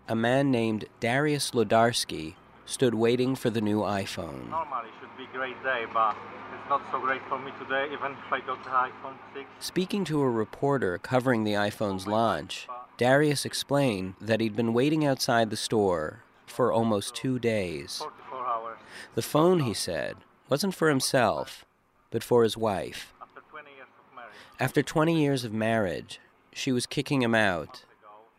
a 0.08 0.14
man 0.14 0.50
named 0.50 0.84
Darius 1.00 1.52
Lodarsky 1.52 2.34
stood 2.68 2.94
waiting 2.94 3.34
for 3.34 3.48
the 3.48 3.62
new 3.62 3.80
iPhone. 3.80 4.50
Normally 4.50 4.90
should 5.00 5.16
be 5.16 5.24
great 5.32 5.60
day, 5.62 5.86
but 5.92 6.14
it's 6.52 6.68
not 6.68 6.82
so 6.92 7.00
great 7.00 7.22
for 7.26 7.38
me 7.38 7.50
today, 7.58 7.86
even 7.90 8.12
if 8.12 8.30
I 8.30 8.40
got 8.40 8.62
the 8.62 8.70
iPhone 8.70 9.16
6. 9.32 9.46
Speaking 9.58 10.04
to 10.04 10.20
a 10.20 10.28
reporter 10.28 10.98
covering 10.98 11.44
the 11.44 11.54
iPhone's 11.54 12.06
launch, 12.06 12.68
Darius 12.98 13.46
explained 13.46 14.14
that 14.20 14.40
he'd 14.40 14.54
been 14.54 14.74
waiting 14.74 15.06
outside 15.06 15.48
the 15.48 15.56
store 15.56 16.24
for 16.46 16.70
almost 16.70 17.14
two 17.14 17.38
days. 17.38 17.98
44 17.98 18.46
hours. 18.46 18.78
The 19.14 19.22
phone, 19.22 19.60
he 19.60 19.72
said, 19.72 20.16
wasn't 20.50 20.74
for 20.74 20.90
himself, 20.90 21.64
but 22.10 22.22
for 22.22 22.42
his 22.42 22.56
wife. 22.56 23.14
After 23.22 23.40
20 23.48 23.70
years 23.70 23.88
of 23.98 24.14
marriage. 24.14 24.34
After 24.60 24.82
20 24.82 25.20
years 25.22 25.44
of 25.44 25.52
marriage, 25.54 26.20
she 26.52 26.70
was 26.70 26.84
kicking 26.84 27.22
him 27.22 27.34
out, 27.34 27.84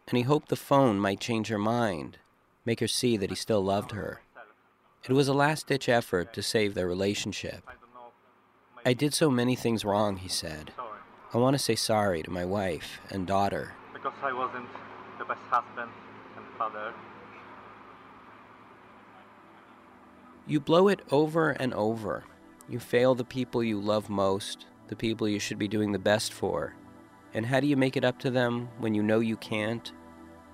and 0.08 0.18
he 0.18 0.24
hoped 0.24 0.50
the 0.50 0.56
phone 0.56 1.00
might 1.00 1.20
change 1.20 1.48
her 1.48 1.58
mind, 1.58 2.20
make 2.70 2.82
her 2.82 2.88
see 2.88 3.18
that 3.18 3.32
he 3.32 3.36
still 3.36 3.64
loved 3.64 3.94
her. 3.94 4.22
It 5.04 5.14
was 5.14 5.28
a 5.28 5.34
last 5.34 5.66
ditch 5.66 5.90
effort 5.90 6.34
to 6.34 6.44
save 6.44 6.76
their 6.76 6.86
relationship. 6.86 7.68
I 8.86 8.94
did 8.94 9.16
so 9.16 9.32
many 9.32 9.56
things 9.56 9.84
wrong, 9.84 10.18
he 10.18 10.30
said. 10.30 10.72
I 11.34 11.40
want 11.40 11.56
to 11.56 11.58
say 11.58 11.74
sorry 11.74 12.22
to 12.22 12.30
my 12.30 12.46
wife 12.46 13.00
and 13.10 13.26
daughter. 13.26 13.74
Because 13.92 14.14
I 14.22 14.32
wasn't 14.34 14.68
the 15.18 15.26
best 15.26 15.42
husband 15.50 15.90
and 16.38 16.46
father. 16.60 16.94
You 20.46 20.60
blow 20.60 20.90
it 20.90 21.00
over 21.10 21.50
and 21.50 21.74
over. 21.74 22.24
You 22.70 22.78
fail 22.78 23.16
the 23.16 23.26
people 23.26 23.64
you 23.64 23.80
love 23.80 24.12
most, 24.12 24.68
the 24.90 24.96
people 24.96 25.28
you 25.28 25.40
should 25.40 25.58
be 25.58 25.68
doing 25.68 25.92
the 25.92 25.98
best 25.98 26.32
for. 26.32 26.76
And 27.34 27.48
how 27.48 27.62
do 27.62 27.66
you 27.66 27.78
make 27.78 27.98
it 27.98 28.06
up 28.06 28.20
to 28.20 28.30
them 28.30 28.70
when 28.78 28.94
you 28.94 29.02
know 29.02 29.22
you 29.22 29.38
can't? 29.38 29.92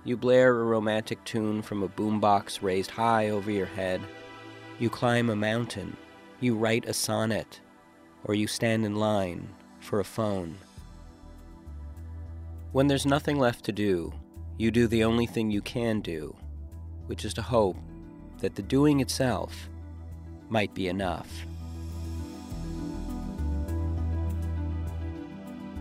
You 0.06 0.16
blare 0.16 0.60
a 0.60 0.64
romantic 0.64 1.24
tune 1.24 1.62
from 1.62 1.82
a 1.82 1.88
boombox 1.88 2.62
raised 2.62 2.92
high 2.92 3.30
over 3.30 3.50
your 3.50 3.66
head. 3.66 4.00
You 4.78 4.88
climb 4.88 5.30
a 5.30 5.34
mountain. 5.34 5.96
You 6.38 6.54
write 6.54 6.88
a 6.88 6.94
sonnet. 6.94 7.60
Or 8.22 8.36
you 8.36 8.46
stand 8.46 8.86
in 8.86 8.94
line 8.94 9.48
for 9.80 9.98
a 9.98 10.04
phone. 10.04 10.58
When 12.70 12.86
there's 12.86 13.04
nothing 13.04 13.40
left 13.40 13.64
to 13.64 13.72
do, 13.72 14.12
you 14.58 14.70
do 14.70 14.86
the 14.86 15.02
only 15.02 15.26
thing 15.26 15.50
you 15.50 15.60
can 15.60 16.02
do, 16.02 16.36
which 17.08 17.24
is 17.24 17.34
to 17.34 17.42
hope 17.42 17.76
that 18.38 18.54
the 18.54 18.62
doing 18.62 19.00
itself 19.00 19.68
might 20.48 20.72
be 20.72 20.86
enough. 20.86 21.44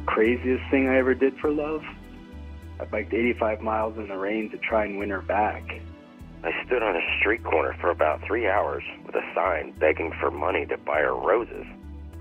Craziest 0.07 0.63
thing 0.71 0.88
I 0.88 0.97
ever 0.97 1.13
did 1.13 1.38
for 1.38 1.51
love? 1.51 1.83
I 2.79 2.85
biked 2.85 3.13
85 3.13 3.61
miles 3.61 3.97
in 3.97 4.07
the 4.07 4.17
rain 4.17 4.49
to 4.51 4.57
try 4.57 4.85
and 4.85 4.97
win 4.97 5.09
her 5.09 5.21
back. 5.21 5.63
I 6.43 6.51
stood 6.65 6.83
on 6.83 6.95
a 6.95 7.19
street 7.19 7.43
corner 7.43 7.75
for 7.79 7.89
about 7.89 8.21
three 8.27 8.47
hours 8.47 8.83
with 9.05 9.15
a 9.15 9.33
sign 9.33 9.73
begging 9.79 10.13
for 10.19 10.29
money 10.29 10.65
to 10.67 10.77
buy 10.77 10.99
her 10.99 11.15
roses. 11.15 11.65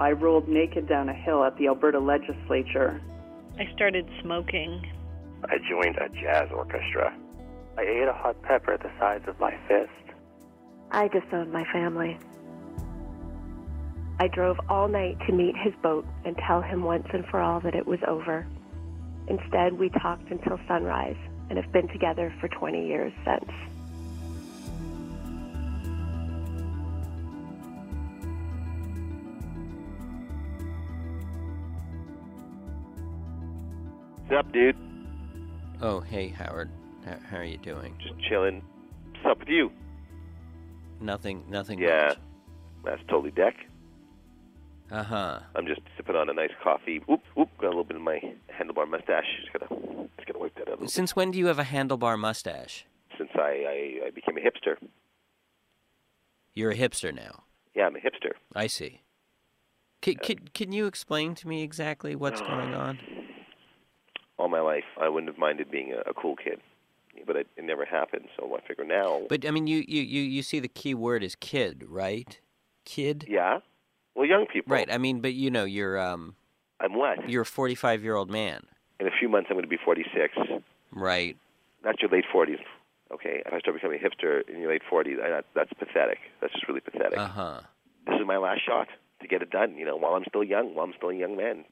I 0.00 0.12
rolled 0.12 0.48
naked 0.48 0.88
down 0.88 1.08
a 1.08 1.14
hill 1.14 1.44
at 1.44 1.56
the 1.56 1.66
Alberta 1.66 1.98
legislature. 2.00 3.00
I 3.58 3.68
started 3.74 4.08
smoking. 4.22 4.82
I 5.44 5.58
joined 5.68 5.96
a 5.96 6.08
jazz 6.08 6.50
orchestra. 6.52 7.14
I 7.76 7.82
ate 7.82 8.08
a 8.08 8.12
hot 8.12 8.40
pepper 8.42 8.78
the 8.78 8.90
size 8.98 9.22
of 9.26 9.38
my 9.38 9.54
fist. 9.68 9.90
I 10.90 11.08
disowned 11.08 11.52
my 11.52 11.64
family. 11.72 12.18
I 14.20 14.28
drove 14.28 14.56
all 14.68 14.88
night 14.88 15.18
to 15.26 15.32
meet 15.32 15.56
his 15.56 15.74
boat 15.82 16.06
and 16.24 16.36
tell 16.46 16.62
him 16.62 16.84
once 16.84 17.06
and 17.12 17.26
for 17.26 17.40
all 17.40 17.60
that 17.60 17.74
it 17.74 17.86
was 17.86 17.98
over. 18.06 18.46
Instead, 19.28 19.74
we 19.74 19.88
talked 19.88 20.30
until 20.30 20.58
sunrise 20.68 21.16
and 21.48 21.58
have 21.58 21.70
been 21.72 21.88
together 21.88 22.32
for 22.40 22.48
20 22.48 22.86
years 22.86 23.12
since. 23.24 23.50
What's 34.26 34.46
up, 34.46 34.52
dude? 34.52 34.76
Oh, 35.82 36.00
hey, 36.00 36.28
Howard. 36.28 36.70
How, 37.04 37.16
how 37.30 37.36
are 37.38 37.44
you 37.44 37.58
doing? 37.58 37.94
Just 38.00 38.18
chilling. 38.28 38.62
What's 39.12 39.26
up 39.26 39.38
with 39.40 39.48
you? 39.48 39.70
Nothing, 41.00 41.44
nothing 41.48 41.78
Yeah, 41.78 42.08
much. 42.08 42.18
that's 42.84 43.02
totally 43.08 43.30
deck. 43.32 43.54
Uh 44.90 45.02
huh. 45.02 45.40
I'm 45.54 45.66
just 45.66 45.80
sipping 45.96 46.14
on 46.14 46.28
a 46.28 46.34
nice 46.34 46.50
coffee. 46.62 47.02
Oop, 47.10 47.22
oop, 47.38 47.48
got 47.58 47.66
a 47.66 47.68
little 47.68 47.84
bit 47.84 47.96
of 47.96 48.02
my 48.02 48.20
handlebar 48.52 48.88
mustache. 48.88 49.24
Just 49.40 49.52
gotta, 49.52 49.74
just 50.16 50.26
gotta 50.26 50.38
wipe 50.38 50.54
that 50.56 50.62
out. 50.62 50.68
A 50.68 50.70
little 50.72 50.88
Since 50.88 51.16
when 51.16 51.30
do 51.30 51.38
you 51.38 51.46
have 51.46 51.58
a 51.58 51.64
handlebar 51.64 52.18
mustache? 52.18 52.86
Since 53.16 53.30
I, 53.34 53.40
I, 53.40 54.06
I 54.06 54.10
became 54.10 54.36
a 54.36 54.40
hipster. 54.40 54.76
You're 56.52 56.70
a 56.70 56.76
hipster 56.76 57.14
now. 57.14 57.44
Yeah, 57.74 57.86
I'm 57.86 57.96
a 57.96 57.98
hipster. 57.98 58.32
I 58.54 58.66
see. 58.66 59.00
Can, 60.00 60.16
can, 60.16 60.38
can 60.52 60.72
you 60.72 60.86
explain 60.86 61.34
to 61.36 61.48
me 61.48 61.62
exactly 61.62 62.14
what's 62.14 62.40
going 62.40 62.74
on? 62.74 62.98
All 64.36 64.48
my 64.48 64.60
life, 64.60 64.84
I 65.00 65.08
wouldn't 65.08 65.30
have 65.30 65.38
minded 65.38 65.70
being 65.70 65.92
a, 65.92 66.10
a 66.10 66.14
cool 66.14 66.36
kid, 66.36 66.60
but 67.26 67.36
it, 67.36 67.46
it 67.56 67.64
never 67.64 67.84
happened. 67.84 68.26
So 68.36 68.54
I 68.54 68.66
figure 68.66 68.84
now. 68.84 69.22
But 69.28 69.46
I 69.46 69.50
mean, 69.50 69.66
you, 69.66 69.82
you, 69.88 70.02
you, 70.02 70.22
you 70.22 70.42
see 70.42 70.60
the 70.60 70.68
key 70.68 70.94
word 70.94 71.24
is 71.24 71.36
kid, 71.36 71.84
right? 71.88 72.38
Kid. 72.84 73.24
Yeah. 73.28 73.60
Well, 74.14 74.26
young 74.26 74.46
people. 74.46 74.72
Right. 74.72 74.90
I 74.90 74.98
mean, 74.98 75.20
but 75.20 75.34
you 75.34 75.50
know, 75.50 75.64
you're 75.64 75.98
um. 75.98 76.36
I'm 76.80 76.94
what? 76.94 77.28
You're 77.28 77.42
a 77.42 77.46
45 77.46 78.02
year 78.02 78.16
old 78.16 78.30
man. 78.30 78.62
In 79.00 79.06
a 79.06 79.10
few 79.18 79.28
months, 79.28 79.48
I'm 79.50 79.56
going 79.56 79.64
to 79.64 79.68
be 79.68 79.78
46. 79.84 80.34
Right. 80.92 81.36
That's 81.82 82.00
your 82.00 82.10
late 82.10 82.24
40s. 82.34 82.58
Okay. 83.12 83.42
If 83.44 83.52
I 83.52 83.58
start 83.58 83.76
becoming 83.76 84.00
a 84.00 84.04
hipster 84.04 84.48
in 84.48 84.60
your 84.60 84.70
late 84.70 84.82
40s, 84.90 85.20
I, 85.22 85.42
that's 85.54 85.72
pathetic. 85.78 86.18
That's 86.40 86.52
just 86.52 86.68
really 86.68 86.80
pathetic. 86.80 87.18
Uh 87.18 87.28
huh. 87.28 87.60
This 88.06 88.16
is 88.20 88.26
my 88.26 88.36
last 88.36 88.60
shot 88.66 88.88
to 89.20 89.28
get 89.28 89.42
it 89.42 89.50
done. 89.50 89.76
You 89.76 89.84
know, 89.84 89.96
while 89.96 90.14
I'm 90.14 90.24
still 90.28 90.44
young, 90.44 90.74
while 90.74 90.86
I'm 90.86 90.94
still 90.96 91.10
a 91.10 91.14
young 91.14 91.36
man. 91.36 91.64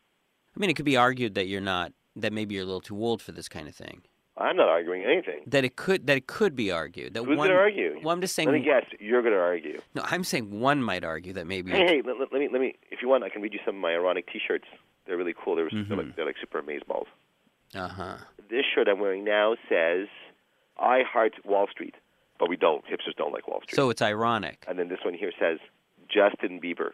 I 0.55 0.61
mean, 0.61 0.71
it 0.71 0.75
could 0.75 0.85
be 0.85 0.97
argued 0.97 1.35
that 1.35 1.47
you're 1.47 1.61
not. 1.61 1.93
That 2.15 2.33
maybe 2.33 2.55
you're 2.55 2.65
a 2.65 2.67
little 2.67 2.83
too 2.83 3.03
old 3.03 3.23
for 3.23 3.33
this 3.33 3.49
kind 3.49 3.69
of 3.69 3.75
thing. 3.75 4.03
I'm 4.43 4.57
not 4.57 4.69
arguing 4.69 5.05
anything. 5.05 5.41
That 5.47 5.65
it 5.65 5.77
could. 5.77 6.07
That 6.09 6.17
it 6.17 6.27
could 6.27 6.57
be 6.57 6.71
argued. 6.73 7.15
That 7.15 7.21
Who's 7.21 7.39
one. 7.39 7.49
going 7.49 7.51
to 7.51 7.55
argue? 7.57 8.01
Well, 8.03 8.13
I'm 8.15 8.21
just 8.21 8.35
saying. 8.35 8.49
Let 8.49 8.59
me 8.59 8.65
guess. 8.65 8.85
You're 8.99 9.23
going 9.23 9.35
to 9.35 9.41
argue. 9.41 9.81
No, 9.95 10.03
I'm 10.05 10.25
saying 10.25 10.61
one 10.61 10.83
might 10.83 11.05
argue 11.05 11.33
that 11.35 11.47
maybe. 11.47 11.71
Hey, 11.71 11.87
hey, 11.87 12.03
let, 12.05 12.19
let- 12.19 12.33
me, 12.33 12.49
let 12.51 12.61
me. 12.61 12.75
If 12.91 13.01
you 13.03 13.09
want, 13.09 13.23
I 13.25 13.29
can 13.29 13.41
read 13.43 13.53
you 13.55 13.61
some 13.65 13.77
of 13.77 13.81
my 13.81 13.93
ironic 13.93 14.27
T-shirts. 14.33 14.65
They're 15.07 15.17
really 15.17 15.35
cool. 15.43 15.57
They're, 15.57 15.69
they're, 15.71 15.97
like, 15.97 16.17
they're 16.17 16.27
like 16.27 16.37
super 16.41 16.59
amaze 16.61 16.83
balls. 16.87 17.07
Uh 17.75 17.89
huh. 17.89 18.17
This 18.51 18.65
shirt 18.75 18.89
I'm 18.89 18.99
wearing 19.01 19.25
now 19.25 19.55
says, 19.69 20.09
"I 20.79 21.03
heart 21.11 21.35
Wall 21.45 21.67
Street," 21.71 21.95
but 22.39 22.49
we 22.49 22.57
don't. 22.57 22.85
Hipsters 22.87 23.17
don't 23.17 23.33
like 23.33 23.49
Wall 23.49 23.61
Street. 23.63 23.77
So 23.77 23.91
it's 23.91 24.03
ironic. 24.03 24.65
And 24.69 24.79
then 24.79 24.89
this 24.89 24.99
one 25.05 25.15
here 25.15 25.33
says, 25.41 25.59
"Justin 26.09 26.61
Bieber." 26.61 26.91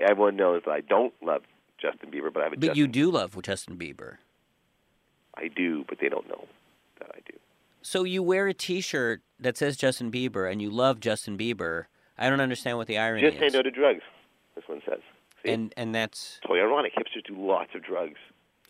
Everyone 0.00 0.36
knows 0.36 0.62
that 0.66 0.72
I 0.72 0.80
don't 0.80 1.14
love 1.22 1.42
Justin 1.80 2.10
Bieber, 2.10 2.32
but 2.32 2.40
I 2.40 2.44
have 2.44 2.52
a 2.52 2.56
But 2.56 2.66
Justin. 2.66 2.78
you 2.78 2.86
do 2.88 3.10
love 3.10 3.40
Justin 3.42 3.76
Bieber. 3.76 4.16
I 5.36 5.48
do, 5.48 5.84
but 5.88 5.98
they 6.00 6.08
don't 6.08 6.28
know 6.28 6.46
that 7.00 7.10
I 7.14 7.18
do. 7.30 7.36
So 7.82 8.04
you 8.04 8.22
wear 8.22 8.48
a 8.48 8.54
T-shirt 8.54 9.22
that 9.38 9.56
says 9.56 9.76
Justin 9.76 10.10
Bieber, 10.10 10.50
and 10.50 10.60
you 10.60 10.70
love 10.70 10.98
Justin 11.00 11.38
Bieber. 11.38 11.84
I 12.18 12.28
don't 12.28 12.40
understand 12.40 12.78
what 12.78 12.86
the 12.88 12.98
irony 12.98 13.20
Just 13.22 13.36
is. 13.36 13.52
say 13.52 13.56
no 13.56 13.62
to 13.62 13.70
drugs. 13.70 14.02
This 14.54 14.64
one 14.66 14.80
says. 14.88 15.00
See? 15.44 15.50
And 15.52 15.72
and 15.76 15.94
that's 15.94 16.40
totally 16.42 16.60
ironic. 16.60 16.92
Hipsters 16.94 17.24
do 17.26 17.34
lots 17.38 17.70
of 17.74 17.82
drugs. 17.82 18.18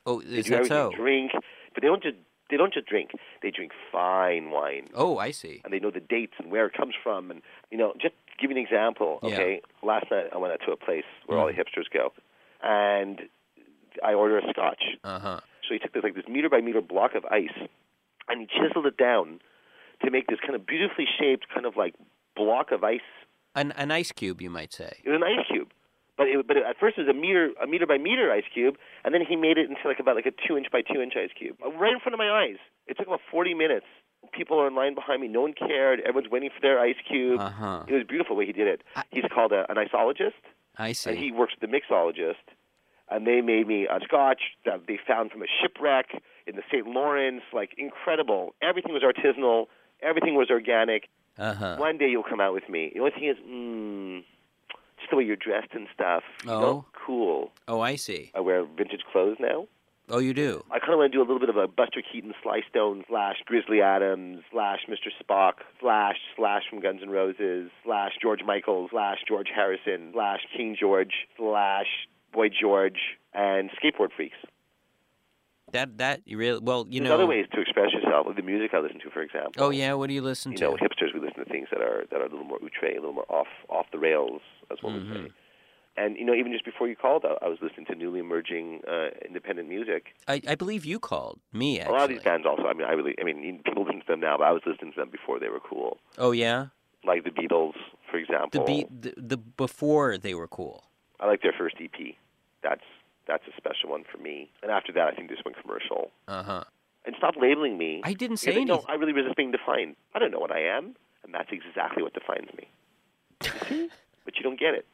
oh, 0.04 0.20
They 0.20 0.38
is 0.38 0.46
do 0.46 0.50
that 0.56 0.66
so? 0.66 0.90
Drink, 0.96 1.30
but 1.32 1.82
they 1.82 1.86
don't 1.88 2.02
just 2.02 2.16
they 2.50 2.56
don't 2.56 2.74
just 2.74 2.86
drink. 2.86 3.10
They 3.42 3.50
drink 3.50 3.72
fine 3.92 4.50
wine. 4.50 4.88
Oh, 4.94 5.18
I 5.18 5.30
see. 5.30 5.60
And 5.64 5.72
they 5.72 5.78
know 5.78 5.90
the 5.90 6.00
dates 6.00 6.34
and 6.38 6.50
where 6.50 6.66
it 6.66 6.74
comes 6.74 6.94
from. 7.02 7.30
And 7.30 7.40
you 7.70 7.78
know, 7.78 7.92
just 8.00 8.14
give 8.40 8.50
you 8.50 8.56
an 8.56 8.62
example. 8.62 9.20
Yeah. 9.22 9.34
Okay, 9.34 9.60
last 9.82 10.06
night 10.10 10.26
I 10.34 10.38
went 10.38 10.52
out 10.52 10.60
to 10.66 10.72
a 10.72 10.76
place 10.76 11.04
where 11.26 11.38
all 11.38 11.46
the 11.46 11.52
hipsters 11.52 11.88
go, 11.92 12.12
and 12.62 13.20
I 14.04 14.12
order 14.14 14.38
a 14.38 14.42
scotch. 14.50 14.82
Uh 15.04 15.18
huh. 15.20 15.40
So 15.68 15.74
he 15.74 15.78
took 15.78 15.92
this 15.92 16.02
like 16.02 16.14
this 16.14 16.28
meter 16.28 16.48
by 16.48 16.60
meter 16.60 16.80
block 16.80 17.14
of 17.14 17.24
ice, 17.26 17.56
and 18.28 18.40
he 18.40 18.46
chiseled 18.46 18.86
it 18.86 18.96
down 18.96 19.40
to 20.04 20.10
make 20.10 20.26
this 20.28 20.38
kind 20.40 20.54
of 20.54 20.66
beautifully 20.66 21.06
shaped 21.18 21.46
kind 21.52 21.66
of 21.66 21.76
like 21.76 21.94
block 22.36 22.70
of 22.72 22.84
ice. 22.84 23.00
An 23.54 23.72
an 23.72 23.90
ice 23.90 24.12
cube, 24.12 24.40
you 24.42 24.50
might 24.50 24.72
say. 24.72 24.92
It 25.04 25.08
was 25.08 25.16
an 25.16 25.24
ice 25.24 25.46
cube, 25.50 25.68
but 26.16 26.28
it, 26.28 26.46
but 26.46 26.56
at 26.58 26.76
first 26.78 26.98
it 26.98 27.06
was 27.06 27.10
a 27.10 27.18
meter 27.18 27.50
a 27.62 27.66
meter 27.66 27.86
by 27.86 27.98
meter 27.98 28.30
ice 28.30 28.44
cube, 28.52 28.76
and 29.04 29.14
then 29.14 29.22
he 29.26 29.34
made 29.36 29.58
it 29.58 29.68
into 29.68 29.80
like 29.84 29.98
about 29.98 30.16
like 30.16 30.26
a 30.26 30.32
two 30.46 30.56
inch 30.56 30.66
by 30.70 30.82
two 30.82 31.00
inch 31.00 31.14
ice 31.16 31.30
cube 31.36 31.56
uh, 31.64 31.70
right 31.72 31.92
in 31.92 32.00
front 32.00 32.14
of 32.14 32.18
my 32.18 32.30
eyes. 32.30 32.58
It 32.86 32.96
took 32.98 33.06
about 33.06 33.20
forty 33.30 33.54
minutes. 33.54 33.86
People 34.32 34.58
are 34.58 34.66
in 34.66 34.74
line 34.74 34.94
behind 34.94 35.22
me. 35.22 35.28
No 35.28 35.42
one 35.42 35.54
cared. 35.54 36.00
Everyone's 36.00 36.30
waiting 36.30 36.50
for 36.54 36.60
their 36.60 36.80
ice 36.80 36.96
cube. 37.08 37.40
Uh 37.40 37.50
huh. 37.50 37.84
It 37.86 37.94
was 37.94 38.04
beautiful 38.06 38.34
the 38.36 38.40
way 38.40 38.46
he 38.46 38.52
did 38.52 38.66
it. 38.66 38.82
He's 39.10 39.24
called 39.32 39.52
a, 39.52 39.70
an 39.70 39.76
isologist. 39.76 40.32
I 40.76 40.92
see. 40.92 41.10
And 41.10 41.18
he 41.18 41.32
works 41.32 41.54
with 41.58 41.70
the 41.70 41.74
mixologist. 41.74 42.34
And 43.10 43.26
they 43.26 43.40
made 43.40 43.66
me 43.68 43.86
a 43.86 44.00
scotch 44.04 44.40
that 44.64 44.86
they 44.88 44.98
found 45.06 45.30
from 45.30 45.42
a 45.42 45.46
shipwreck 45.62 46.06
in 46.46 46.56
the 46.56 46.62
St. 46.72 46.86
Lawrence. 46.86 47.42
Like 47.52 47.70
incredible. 47.78 48.54
Everything 48.62 48.92
was 48.92 49.02
artisanal. 49.02 49.66
Everything 50.02 50.34
was 50.34 50.48
organic. 50.50 51.08
Uh 51.38 51.54
huh. 51.54 51.76
One 51.78 51.98
day 51.98 52.08
you'll 52.08 52.22
come 52.22 52.40
out 52.40 52.52
with 52.54 52.68
me. 52.68 52.90
The 52.94 53.00
only 53.00 53.12
thing 53.12 53.24
is, 53.28 53.36
mm, 53.46 54.24
just 54.98 55.10
the 55.10 55.16
way 55.16 55.24
you're 55.24 55.36
dressed 55.36 55.72
and 55.72 55.86
stuff. 55.94 56.22
You 56.44 56.50
Oh. 56.52 56.60
know, 56.60 56.84
cool. 56.94 57.52
Oh, 57.68 57.80
I 57.80 57.96
see. 57.96 58.30
I 58.34 58.40
wear 58.40 58.64
vintage 58.64 59.02
clothes 59.12 59.36
now. 59.38 59.66
Oh, 60.08 60.18
you 60.18 60.32
do? 60.34 60.64
I 60.70 60.78
kind 60.78 60.92
of 60.92 60.98
want 61.00 61.10
to 61.12 61.16
do 61.18 61.20
a 61.20 61.26
little 61.26 61.40
bit 61.40 61.48
of 61.48 61.56
a 61.56 61.66
Buster 61.66 62.00
Keaton, 62.00 62.32
Sly 62.42 62.60
Stone 62.70 63.04
slash 63.08 63.36
Grizzly 63.44 63.82
Adams 63.82 64.44
slash 64.52 64.86
Mr. 64.88 65.10
Spock 65.20 65.54
slash 65.80 66.16
slash 66.36 66.62
from 66.70 66.80
Guns 66.80 67.00
N' 67.02 67.10
Roses 67.10 67.70
slash 67.84 68.12
George 68.22 68.40
Michael 68.46 68.86
slash 68.90 69.18
George 69.26 69.48
Harrison 69.52 70.10
slash 70.12 70.40
King 70.56 70.76
George 70.78 71.12
slash 71.36 71.88
Boy 72.36 72.48
George 72.50 73.00
and 73.34 73.70
Skateboard 73.78 74.10
Freaks. 74.14 74.36
That 75.72 75.98
that 75.98 76.20
you 76.26 76.38
really 76.38 76.60
well, 76.60 76.86
you 76.88 77.00
There's 77.00 77.08
know. 77.08 77.14
other 77.16 77.26
ways 77.26 77.46
to 77.52 77.60
express 77.60 77.92
yourself, 77.92 78.26
like 78.28 78.36
the 78.36 78.42
music 78.42 78.70
I 78.72 78.78
listen 78.78 79.00
to, 79.00 79.10
for 79.10 79.20
example. 79.22 79.54
Oh 79.58 79.70
yeah, 79.70 79.94
what 79.94 80.06
do 80.08 80.14
you 80.14 80.22
listen 80.22 80.52
you 80.52 80.58
to? 80.58 80.64
know, 80.64 80.76
hipsters 80.76 81.12
we 81.12 81.18
listen 81.18 81.44
to 81.44 81.50
things 81.50 81.66
that 81.72 81.80
are 81.80 82.04
that 82.12 82.20
are 82.20 82.26
a 82.26 82.30
little 82.30 82.44
more 82.44 82.58
outre, 82.62 82.86
a 82.92 83.00
little 83.00 83.14
more 83.14 83.26
off 83.28 83.48
off 83.68 83.86
the 83.90 83.98
rails, 83.98 84.42
as 84.70 84.78
one 84.82 84.94
Mm-hmm. 84.94 85.12
would 85.14 85.26
say. 85.28 85.32
And 85.98 86.16
you 86.18 86.24
know, 86.26 86.34
even 86.34 86.52
just 86.52 86.64
before 86.64 86.86
you 86.88 86.94
called, 86.94 87.24
I, 87.24 87.44
I 87.44 87.48
was 87.48 87.58
listening 87.62 87.86
to 87.86 87.94
newly 87.96 88.20
emerging 88.20 88.82
uh, 88.86 89.08
independent 89.26 89.68
music. 89.68 90.08
I, 90.28 90.40
I 90.46 90.54
believe 90.54 90.84
you 90.84 91.00
called 91.00 91.40
me. 91.52 91.80
A 91.80 91.90
lot 91.90 92.02
of 92.04 92.10
these 92.10 92.22
bands 92.22 92.46
also. 92.46 92.64
I 92.66 92.74
mean, 92.74 92.86
I 92.86 92.92
really, 92.92 93.14
I 93.20 93.24
mean, 93.24 93.60
people 93.64 93.82
listen 93.84 94.00
to 94.00 94.06
them 94.06 94.20
now, 94.20 94.36
but 94.38 94.44
I 94.44 94.52
was 94.52 94.62
listening 94.66 94.92
to 94.92 95.00
them 95.00 95.10
before 95.10 95.40
they 95.40 95.48
were 95.48 95.60
cool. 95.60 95.96
Oh 96.18 96.30
yeah. 96.30 96.66
Like 97.04 97.24
the 97.24 97.30
Beatles, 97.30 97.72
for 98.10 98.18
The 98.20 98.24
example. 98.24 98.66
the, 99.00 99.14
the 99.16 99.36
before 99.38 100.16
they 100.18 100.34
were 100.34 100.48
cool. 100.48 100.84
I 101.18 101.26
like 101.26 101.42
their 101.42 101.54
first 101.58 101.76
EP. 101.82 102.14
That's 102.68 102.82
that's 103.28 103.44
a 103.46 103.54
special 103.56 103.90
one 103.90 104.02
for 104.10 104.18
me. 104.18 104.50
And 104.62 104.70
after 104.72 104.92
that, 104.92 105.06
I 105.08 105.12
think 105.12 105.28
this 105.28 105.38
went 105.44 105.56
commercial. 105.62 106.10
Uh 106.26 106.42
huh. 106.42 106.64
And 107.04 107.14
stop 107.18 107.34
labeling 107.40 107.78
me. 107.78 108.00
I 108.04 108.14
didn't 108.14 108.38
say 108.38 108.50
Because, 108.52 108.66
No, 108.66 108.74
anything. 108.74 108.90
I 108.90 108.94
really 108.94 109.12
resist 109.12 109.36
being 109.36 109.52
defined. 109.52 109.94
I 110.14 110.18
don't 110.18 110.32
know 110.32 110.40
what 110.40 110.50
I 110.50 110.62
am, 110.76 110.96
and 111.22 111.32
that's 111.32 111.50
exactly 111.52 112.02
what 112.02 112.12
defines 112.14 112.48
me. 112.58 112.66
But 114.24 114.34
you 114.38 114.42
don't 114.42 114.58
get 114.58 114.74
it 114.74 114.84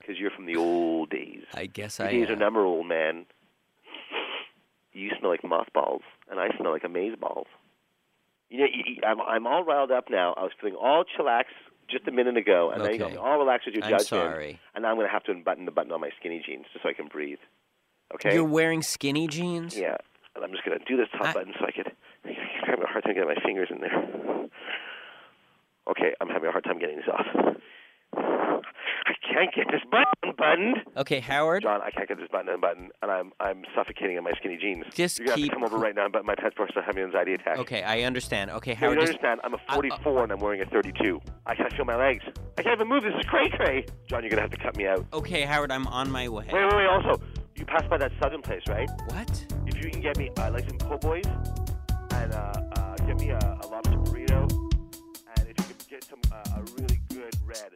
because 0.00 0.18
you're 0.18 0.32
from 0.32 0.46
the 0.46 0.56
old 0.56 1.10
days. 1.10 1.44
I 1.54 1.66
guess 1.66 2.00
Your 2.00 2.08
I 2.08 2.10
days 2.10 2.28
are 2.30 2.32
am. 2.32 2.40
number, 2.40 2.64
old 2.64 2.88
man. 2.88 3.26
You 4.92 5.10
smell 5.18 5.30
like 5.30 5.44
mothballs, 5.44 6.02
and 6.28 6.40
I 6.40 6.48
smell 6.58 6.72
like 6.72 6.82
amaze 6.84 7.14
balls. 7.18 7.46
You 8.50 8.58
know, 8.58 8.66
I'm, 9.06 9.20
I'm 9.20 9.46
all 9.46 9.64
riled 9.64 9.92
up 9.92 10.10
now. 10.10 10.34
I 10.36 10.42
was 10.42 10.50
feeling 10.60 10.74
all 10.76 11.04
chillax 11.04 11.44
just 11.88 12.06
a 12.08 12.12
minute 12.12 12.36
ago, 12.36 12.70
and 12.70 12.84
then 12.84 12.94
Okay. 12.94 13.12
me 13.12 13.16
all 13.16 13.38
relaxed 13.38 13.66
with 13.66 13.74
your 13.74 13.82
judgment. 13.82 14.12
I'm 14.12 14.30
sorry. 14.30 14.60
And 14.74 14.82
now 14.82 14.90
I'm 14.90 14.96
going 14.96 15.06
to 15.06 15.12
have 15.12 15.24
to 15.24 15.32
unbutton 15.32 15.64
the 15.66 15.70
button 15.72 15.92
on 15.92 16.00
my 16.00 16.10
skinny 16.18 16.42
jeans 16.44 16.66
just 16.72 16.82
so 16.82 16.88
I 16.88 16.92
can 16.94 17.08
breathe. 17.08 17.38
Okay? 18.14 18.34
You're 18.34 18.44
wearing 18.44 18.82
skinny 18.82 19.26
jeans. 19.28 19.76
Yeah, 19.76 19.96
and 20.34 20.44
I'm 20.44 20.52
just 20.52 20.64
going 20.64 20.78
to 20.78 20.84
do 20.84 20.96
this 20.96 21.08
top 21.16 21.34
button 21.34 21.52
so 21.58 21.66
I 21.66 21.72
could. 21.72 21.92
I'm 22.24 22.66
having 22.66 22.84
a 22.84 22.88
hard 22.88 23.04
time 23.04 23.14
getting 23.14 23.28
my 23.28 23.42
fingers 23.44 23.68
in 23.70 23.80
there. 23.80 24.48
Okay, 25.90 26.14
I'm 26.20 26.28
having 26.28 26.48
a 26.48 26.52
hard 26.52 26.64
time 26.64 26.78
getting 26.78 26.96
this 26.96 27.08
off. 27.12 27.26
I 29.06 29.12
can't 29.32 29.54
get 29.54 29.66
this 29.70 29.80
button 29.90 30.04
unbuttoned. 30.22 30.76
Okay, 30.96 31.20
Howard. 31.20 31.62
John, 31.62 31.80
I 31.82 31.90
can't 31.90 32.08
get 32.08 32.18
this 32.18 32.28
button 32.30 32.48
unbuttoned, 32.48 32.92
and 33.02 33.10
I'm 33.10 33.32
I'm 33.40 33.64
suffocating 33.74 34.16
in 34.16 34.24
my 34.24 34.32
skinny 34.32 34.56
jeans. 34.56 34.84
Just 34.94 35.18
You're 35.18 35.34
keep 35.34 35.52
come 35.52 35.64
over 35.64 35.76
right 35.76 35.94
now 35.94 36.08
but 36.08 36.24
my 36.24 36.34
pants 36.34 36.56
before 36.56 36.68
I 36.76 36.84
have 36.84 36.96
an 36.96 37.04
anxiety 37.04 37.34
attack. 37.34 37.58
Okay, 37.58 37.82
I 37.82 38.02
understand. 38.02 38.50
Okay, 38.50 38.76
No, 38.80 38.90
you 38.90 38.94
Howard. 38.94 38.98
Just, 39.00 39.18
understand. 39.18 39.40
I'm 39.44 39.54
a 39.54 39.58
44 39.72 40.24
and 40.24 40.32
I'm 40.32 40.38
wearing 40.40 40.60
a 40.60 40.66
32. 40.66 41.20
I 41.46 41.54
can't 41.54 41.72
feel 41.74 41.84
my 41.84 41.96
legs. 41.96 42.24
I 42.58 42.62
can't 42.62 42.76
even 42.76 42.88
move. 42.88 43.02
This 43.02 43.14
is 43.18 43.24
cray 43.26 43.48
cray. 43.50 43.86
John, 44.08 44.22
you're 44.22 44.30
gonna 44.30 44.42
have 44.42 44.50
to 44.50 44.56
cut 44.58 44.76
me 44.76 44.86
out. 44.86 45.06
okay, 45.12 45.42
Howard. 45.42 45.72
I'm 45.72 45.86
on 45.88 46.10
my 46.10 46.28
way. 46.28 46.46
Wait, 46.52 46.64
wait, 46.64 46.74
wait. 46.76 46.86
Also, 46.86 47.22
you 47.56 47.64
passed 47.64 47.88
by 47.88 47.98
that 47.98 48.12
southern 48.20 48.42
place, 48.42 48.62
right? 48.68 48.88
What? 49.08 49.46
If 49.66 49.82
you 49.84 49.90
can 49.90 50.00
get 50.00 50.16
me 50.16 50.30
uh, 50.38 50.50
like 50.50 50.68
some 50.68 50.78
po' 50.78 50.98
boys 50.98 51.24
and 51.26 52.32
uh, 52.32 52.52
uh, 52.76 52.96
get 53.06 53.18
me 53.18 53.30
a, 53.30 53.38
a 53.38 53.66
lobster 53.66 53.96
burrito, 53.98 54.50
and 55.36 55.48
if 55.48 55.58
you 55.58 55.74
could 55.74 55.88
get 55.88 56.04
some 56.04 56.20
uh, 56.30 56.58
a 56.58 56.62
really 56.80 57.00
good 57.08 57.34
red. 57.44 57.72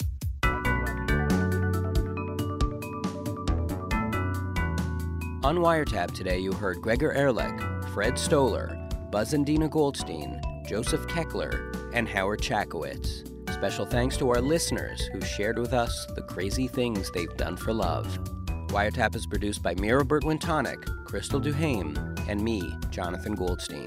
On 5.46 5.58
Wiretap 5.58 6.10
today, 6.10 6.40
you 6.40 6.52
heard 6.52 6.82
Gregor 6.82 7.12
Erlich, 7.12 7.62
Fred 7.94 8.18
Stoller, 8.18 8.76
Buzz 9.12 9.32
and 9.32 9.46
Dina 9.46 9.68
Goldstein, 9.68 10.40
Joseph 10.66 11.06
Keckler, 11.06 11.72
and 11.94 12.08
Howard 12.08 12.42
Chackowitz. 12.42 13.22
Special 13.52 13.86
thanks 13.86 14.16
to 14.16 14.28
our 14.30 14.40
listeners 14.40 15.02
who 15.12 15.20
shared 15.20 15.60
with 15.60 15.72
us 15.72 16.04
the 16.16 16.22
crazy 16.22 16.66
things 16.66 17.12
they've 17.12 17.36
done 17.36 17.56
for 17.56 17.72
love. 17.72 18.18
Wiretap 18.70 19.14
is 19.14 19.24
produced 19.24 19.62
by 19.62 19.76
Mira 19.76 20.04
Burt-Wintonick, 20.04 21.04
Crystal 21.04 21.40
Duhame, 21.40 21.96
and 22.28 22.42
me, 22.42 22.74
Jonathan 22.90 23.36
Goldstein. 23.36 23.86